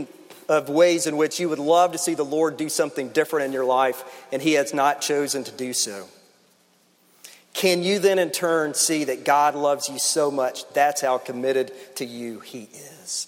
of 0.48 0.70
ways 0.70 1.08
in 1.08 1.18
which 1.18 1.42
you 1.42 1.50
would 1.50 1.60
love 1.60 1.92
to 1.92 1.98
see 1.98 2.14
the 2.14 2.24
Lord 2.24 2.56
do 2.56 2.70
something 2.70 3.10
different 3.10 3.48
in 3.48 3.52
your 3.52 3.66
life, 3.66 4.02
and 4.32 4.42
He 4.42 4.54
has 4.54 4.74
not 4.74 5.02
chosen 5.02 5.44
to 5.44 5.52
do 5.52 5.74
so. 5.74 6.08
Can 7.52 7.84
you 7.84 8.00
then 8.00 8.18
in 8.18 8.32
turn 8.32 8.76
see 8.76 9.04
that 9.04 9.26
God 9.26 9.56
loves 9.56 9.90
you 9.90 10.00
so 10.00 10.32
much? 10.32 10.66
That's 10.70 11.02
how 11.02 11.18
committed 11.18 11.74
to 11.98 12.06
you 12.06 12.40
He 12.40 12.70
is. 12.72 13.28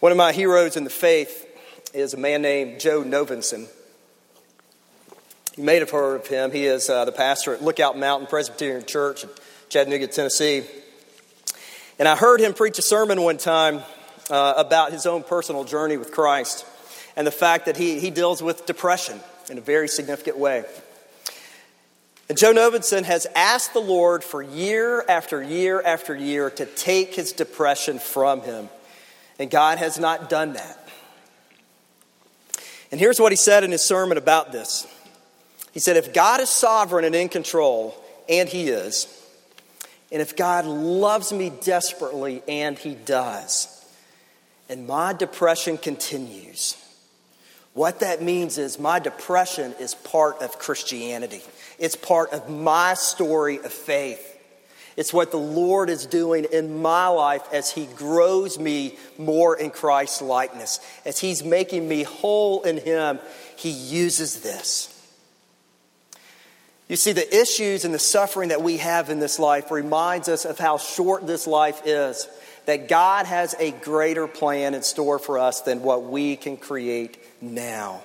One 0.00 0.10
of 0.10 0.18
my 0.18 0.32
heroes 0.32 0.76
in 0.76 0.82
the 0.82 0.90
faith 0.90 1.46
is 1.94 2.12
a 2.12 2.16
man 2.16 2.42
named 2.42 2.80
Joe 2.80 3.04
Novenson. 3.04 3.68
You 5.56 5.62
may 5.62 5.78
have 5.78 5.90
heard 5.90 6.16
of 6.16 6.26
him. 6.26 6.50
He 6.50 6.66
is 6.66 6.90
uh, 6.90 7.04
the 7.04 7.12
pastor 7.12 7.54
at 7.54 7.62
Lookout 7.62 7.96
Mountain 7.96 8.26
Presbyterian 8.26 8.84
Church 8.86 9.22
in 9.22 9.30
Chattanooga, 9.68 10.08
Tennessee. 10.08 10.64
And 12.00 12.08
I 12.08 12.16
heard 12.16 12.40
him 12.40 12.54
preach 12.54 12.76
a 12.80 12.82
sermon 12.82 13.22
one 13.22 13.36
time 13.36 13.82
uh, 14.30 14.54
about 14.56 14.92
his 14.92 15.06
own 15.06 15.22
personal 15.22 15.64
journey 15.64 15.96
with 15.96 16.12
Christ 16.12 16.64
and 17.16 17.26
the 17.26 17.32
fact 17.32 17.66
that 17.66 17.76
he, 17.76 18.00
he 18.00 18.10
deals 18.10 18.42
with 18.42 18.66
depression 18.66 19.20
in 19.50 19.58
a 19.58 19.60
very 19.60 19.88
significant 19.88 20.38
way. 20.38 20.64
And 22.28 22.38
Joe 22.38 22.52
Novenson 22.52 23.02
has 23.02 23.26
asked 23.34 23.72
the 23.72 23.80
Lord 23.80 24.22
for 24.22 24.40
year 24.40 25.04
after 25.08 25.42
year 25.42 25.82
after 25.82 26.14
year 26.14 26.48
to 26.50 26.64
take 26.64 27.14
his 27.14 27.32
depression 27.32 27.98
from 27.98 28.42
him. 28.42 28.68
And 29.40 29.50
God 29.50 29.78
has 29.78 29.98
not 29.98 30.30
done 30.30 30.52
that. 30.52 30.88
And 32.92 33.00
here's 33.00 33.20
what 33.20 33.32
he 33.32 33.36
said 33.36 33.64
in 33.64 33.70
his 33.72 33.82
sermon 33.82 34.16
about 34.16 34.52
this 34.52 34.86
He 35.72 35.80
said, 35.80 35.96
If 35.96 36.14
God 36.14 36.40
is 36.40 36.50
sovereign 36.50 37.04
and 37.04 37.14
in 37.14 37.28
control, 37.28 37.96
and 38.28 38.48
he 38.48 38.68
is, 38.68 39.08
and 40.12 40.22
if 40.22 40.36
God 40.36 40.66
loves 40.66 41.32
me 41.32 41.50
desperately, 41.50 42.42
and 42.46 42.78
he 42.78 42.94
does, 42.94 43.69
and 44.70 44.86
my 44.86 45.12
depression 45.12 45.76
continues, 45.76 46.76
what 47.74 48.00
that 48.00 48.22
means 48.22 48.56
is 48.56 48.78
my 48.78 49.00
depression 49.00 49.74
is 49.80 49.94
part 49.94 50.40
of 50.42 50.58
Christianity. 50.58 51.42
It's 51.78 51.96
part 51.96 52.30
of 52.30 52.48
my 52.48 52.94
story 52.94 53.58
of 53.58 53.72
faith. 53.72 54.26
It's 54.96 55.12
what 55.12 55.32
the 55.32 55.38
Lord 55.38 55.90
is 55.90 56.06
doing 56.06 56.46
in 56.52 56.82
my 56.82 57.08
life 57.08 57.42
as 57.52 57.70
He 57.72 57.86
grows 57.86 58.58
me 58.58 58.96
more 59.18 59.56
in 59.56 59.70
Christ's 59.70 60.22
likeness. 60.22 60.78
As 61.04 61.18
He's 61.18 61.42
making 61.42 61.88
me 61.88 62.04
whole 62.04 62.62
in 62.62 62.78
Him, 62.78 63.18
He 63.56 63.70
uses 63.70 64.40
this. 64.40 64.96
You 66.88 66.96
see, 66.96 67.12
the 67.12 67.36
issues 67.36 67.84
and 67.84 67.94
the 67.94 68.00
suffering 68.00 68.48
that 68.48 68.62
we 68.62 68.78
have 68.78 69.10
in 69.10 69.20
this 69.20 69.38
life 69.38 69.70
reminds 69.70 70.28
us 70.28 70.44
of 70.44 70.58
how 70.58 70.76
short 70.76 71.26
this 71.26 71.46
life 71.46 71.82
is. 71.86 72.28
That 72.66 72.88
God 72.88 73.26
has 73.26 73.54
a 73.58 73.70
greater 73.70 74.26
plan 74.26 74.74
in 74.74 74.82
store 74.82 75.18
for 75.18 75.38
us 75.38 75.62
than 75.62 75.82
what 75.82 76.04
we 76.04 76.36
can 76.36 76.56
create 76.56 77.18
now. 77.40 78.02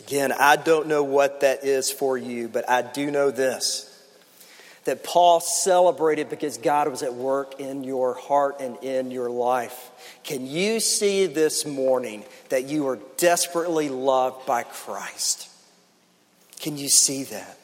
Again, 0.00 0.32
I 0.32 0.56
don't 0.56 0.86
know 0.88 1.02
what 1.02 1.40
that 1.40 1.64
is 1.64 1.90
for 1.90 2.18
you, 2.18 2.48
but 2.48 2.68
I 2.68 2.82
do 2.82 3.10
know 3.10 3.30
this 3.30 3.90
that 4.84 5.02
Paul 5.02 5.40
celebrated 5.40 6.28
because 6.28 6.58
God 6.58 6.88
was 6.88 7.02
at 7.02 7.14
work 7.14 7.58
in 7.58 7.84
your 7.84 8.14
heart 8.14 8.60
and 8.60 8.76
in 8.82 9.10
your 9.10 9.30
life. 9.30 9.90
Can 10.22 10.46
you 10.46 10.80
see 10.80 11.26
this 11.26 11.66
morning 11.66 12.24
that 12.50 12.64
you 12.64 12.86
are 12.88 12.98
desperately 13.16 13.88
loved 13.88 14.46
by 14.46 14.62
Christ? 14.62 15.48
Can 16.60 16.76
you 16.76 16.88
see 16.88 17.24
that? 17.24 17.58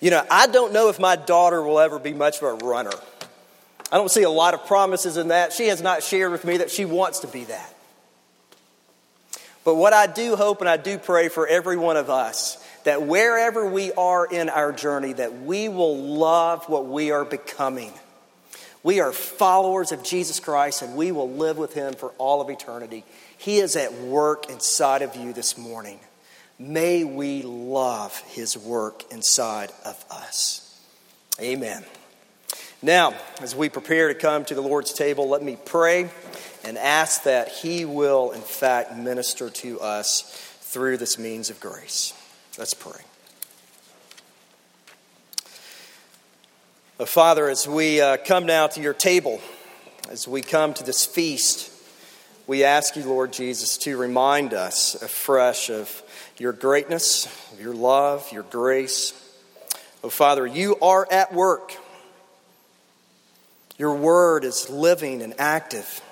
You 0.00 0.10
know, 0.10 0.24
I 0.30 0.46
don't 0.46 0.72
know 0.72 0.88
if 0.88 0.98
my 0.98 1.16
daughter 1.16 1.62
will 1.62 1.80
ever 1.80 1.98
be 1.98 2.12
much 2.12 2.38
of 2.38 2.44
a 2.44 2.66
runner. 2.66 2.92
I 3.90 3.96
don't 3.96 4.10
see 4.10 4.22
a 4.22 4.30
lot 4.30 4.54
of 4.54 4.66
promises 4.66 5.16
in 5.16 5.28
that. 5.28 5.52
She 5.52 5.68
has 5.68 5.80
not 5.80 6.02
shared 6.02 6.32
with 6.32 6.44
me 6.44 6.58
that 6.58 6.70
she 6.70 6.84
wants 6.84 7.20
to 7.20 7.26
be 7.26 7.44
that. 7.44 7.74
But 9.64 9.74
what 9.74 9.92
I 9.92 10.06
do 10.06 10.36
hope 10.36 10.60
and 10.60 10.68
I 10.68 10.76
do 10.76 10.98
pray 10.98 11.28
for 11.28 11.46
every 11.46 11.76
one 11.76 11.96
of 11.96 12.10
us 12.10 12.62
that 12.84 13.02
wherever 13.02 13.68
we 13.68 13.92
are 13.92 14.24
in 14.24 14.48
our 14.48 14.72
journey, 14.72 15.12
that 15.12 15.42
we 15.42 15.68
will 15.68 15.96
love 15.96 16.68
what 16.68 16.86
we 16.86 17.10
are 17.10 17.24
becoming. 17.24 17.92
We 18.82 19.00
are 19.00 19.12
followers 19.12 19.92
of 19.92 20.02
Jesus 20.02 20.40
Christ 20.40 20.80
and 20.80 20.96
we 20.96 21.12
will 21.12 21.30
live 21.30 21.58
with 21.58 21.74
him 21.74 21.94
for 21.94 22.12
all 22.16 22.40
of 22.40 22.48
eternity. 22.48 23.04
He 23.36 23.58
is 23.58 23.76
at 23.76 23.92
work 23.92 24.48
inside 24.48 25.02
of 25.02 25.16
you 25.16 25.32
this 25.32 25.58
morning. 25.58 26.00
May 26.58 27.04
we 27.04 27.42
love 27.42 28.18
his 28.28 28.56
work 28.56 29.04
inside 29.12 29.70
of 29.84 30.02
us. 30.10 30.80
Amen. 31.40 31.84
Now, 32.80 33.14
as 33.40 33.56
we 33.56 33.68
prepare 33.68 34.06
to 34.06 34.14
come 34.14 34.44
to 34.44 34.54
the 34.54 34.62
Lord's 34.62 34.92
table, 34.92 35.28
let 35.28 35.42
me 35.42 35.58
pray 35.64 36.10
and 36.64 36.78
ask 36.78 37.24
that 37.24 37.48
he 37.48 37.84
will, 37.84 38.30
in 38.30 38.40
fact, 38.40 38.94
minister 38.94 39.50
to 39.50 39.80
us 39.80 40.22
through 40.60 40.98
this 40.98 41.18
means 41.18 41.50
of 41.50 41.58
grace. 41.58 42.14
Let's 42.56 42.74
pray. 42.74 43.00
Father, 47.04 47.48
as 47.48 47.66
we 47.66 48.00
uh, 48.00 48.16
come 48.16 48.46
now 48.46 48.68
to 48.68 48.80
your 48.80 48.94
table, 48.94 49.40
as 50.08 50.28
we 50.28 50.40
come 50.40 50.72
to 50.74 50.84
this 50.84 51.04
feast, 51.04 51.72
we 52.46 52.62
ask 52.62 52.94
you, 52.94 53.04
Lord 53.04 53.32
Jesus, 53.32 53.76
to 53.78 53.96
remind 53.96 54.54
us 54.54 54.94
afresh 55.02 55.68
of 55.68 56.02
your 56.38 56.52
greatness, 56.52 57.26
of 57.52 57.60
your 57.60 57.74
love, 57.74 58.30
your 58.32 58.44
grace. 58.44 59.14
Oh, 60.04 60.10
Father, 60.10 60.46
you 60.46 60.76
are 60.80 61.08
at 61.10 61.34
work. 61.34 61.72
Your 63.78 63.94
word 63.94 64.44
is 64.44 64.68
living 64.68 65.22
and 65.22 65.34
active. 65.38 66.02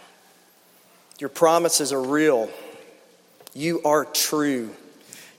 Your 1.19 1.29
promises 1.29 1.93
are 1.93 2.03
real. 2.03 2.49
You 3.55 3.83
are 3.83 4.05
true. 4.05 4.71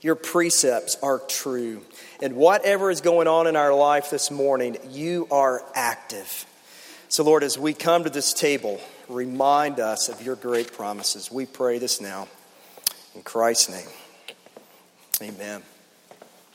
Your 0.02 0.14
precepts 0.14 0.96
are 1.02 1.18
true. 1.18 1.82
And 2.20 2.36
whatever 2.36 2.90
is 2.90 3.00
going 3.00 3.28
on 3.28 3.46
in 3.46 3.56
our 3.56 3.74
life 3.74 4.10
this 4.10 4.30
morning, 4.30 4.76
you 4.90 5.26
are 5.30 5.64
active. 5.74 6.46
So, 7.08 7.24
Lord, 7.24 7.42
as 7.42 7.58
we 7.58 7.72
come 7.72 8.04
to 8.04 8.10
this 8.10 8.34
table, 8.34 8.80
remind 9.08 9.80
us 9.80 10.08
of 10.08 10.20
your 10.22 10.36
great 10.36 10.72
promises. 10.72 11.32
We 11.32 11.46
pray 11.46 11.78
this 11.78 12.00
now. 12.00 12.28
In 13.14 13.22
Christ's 13.22 13.70
name, 13.70 13.88
amen. 15.22 15.62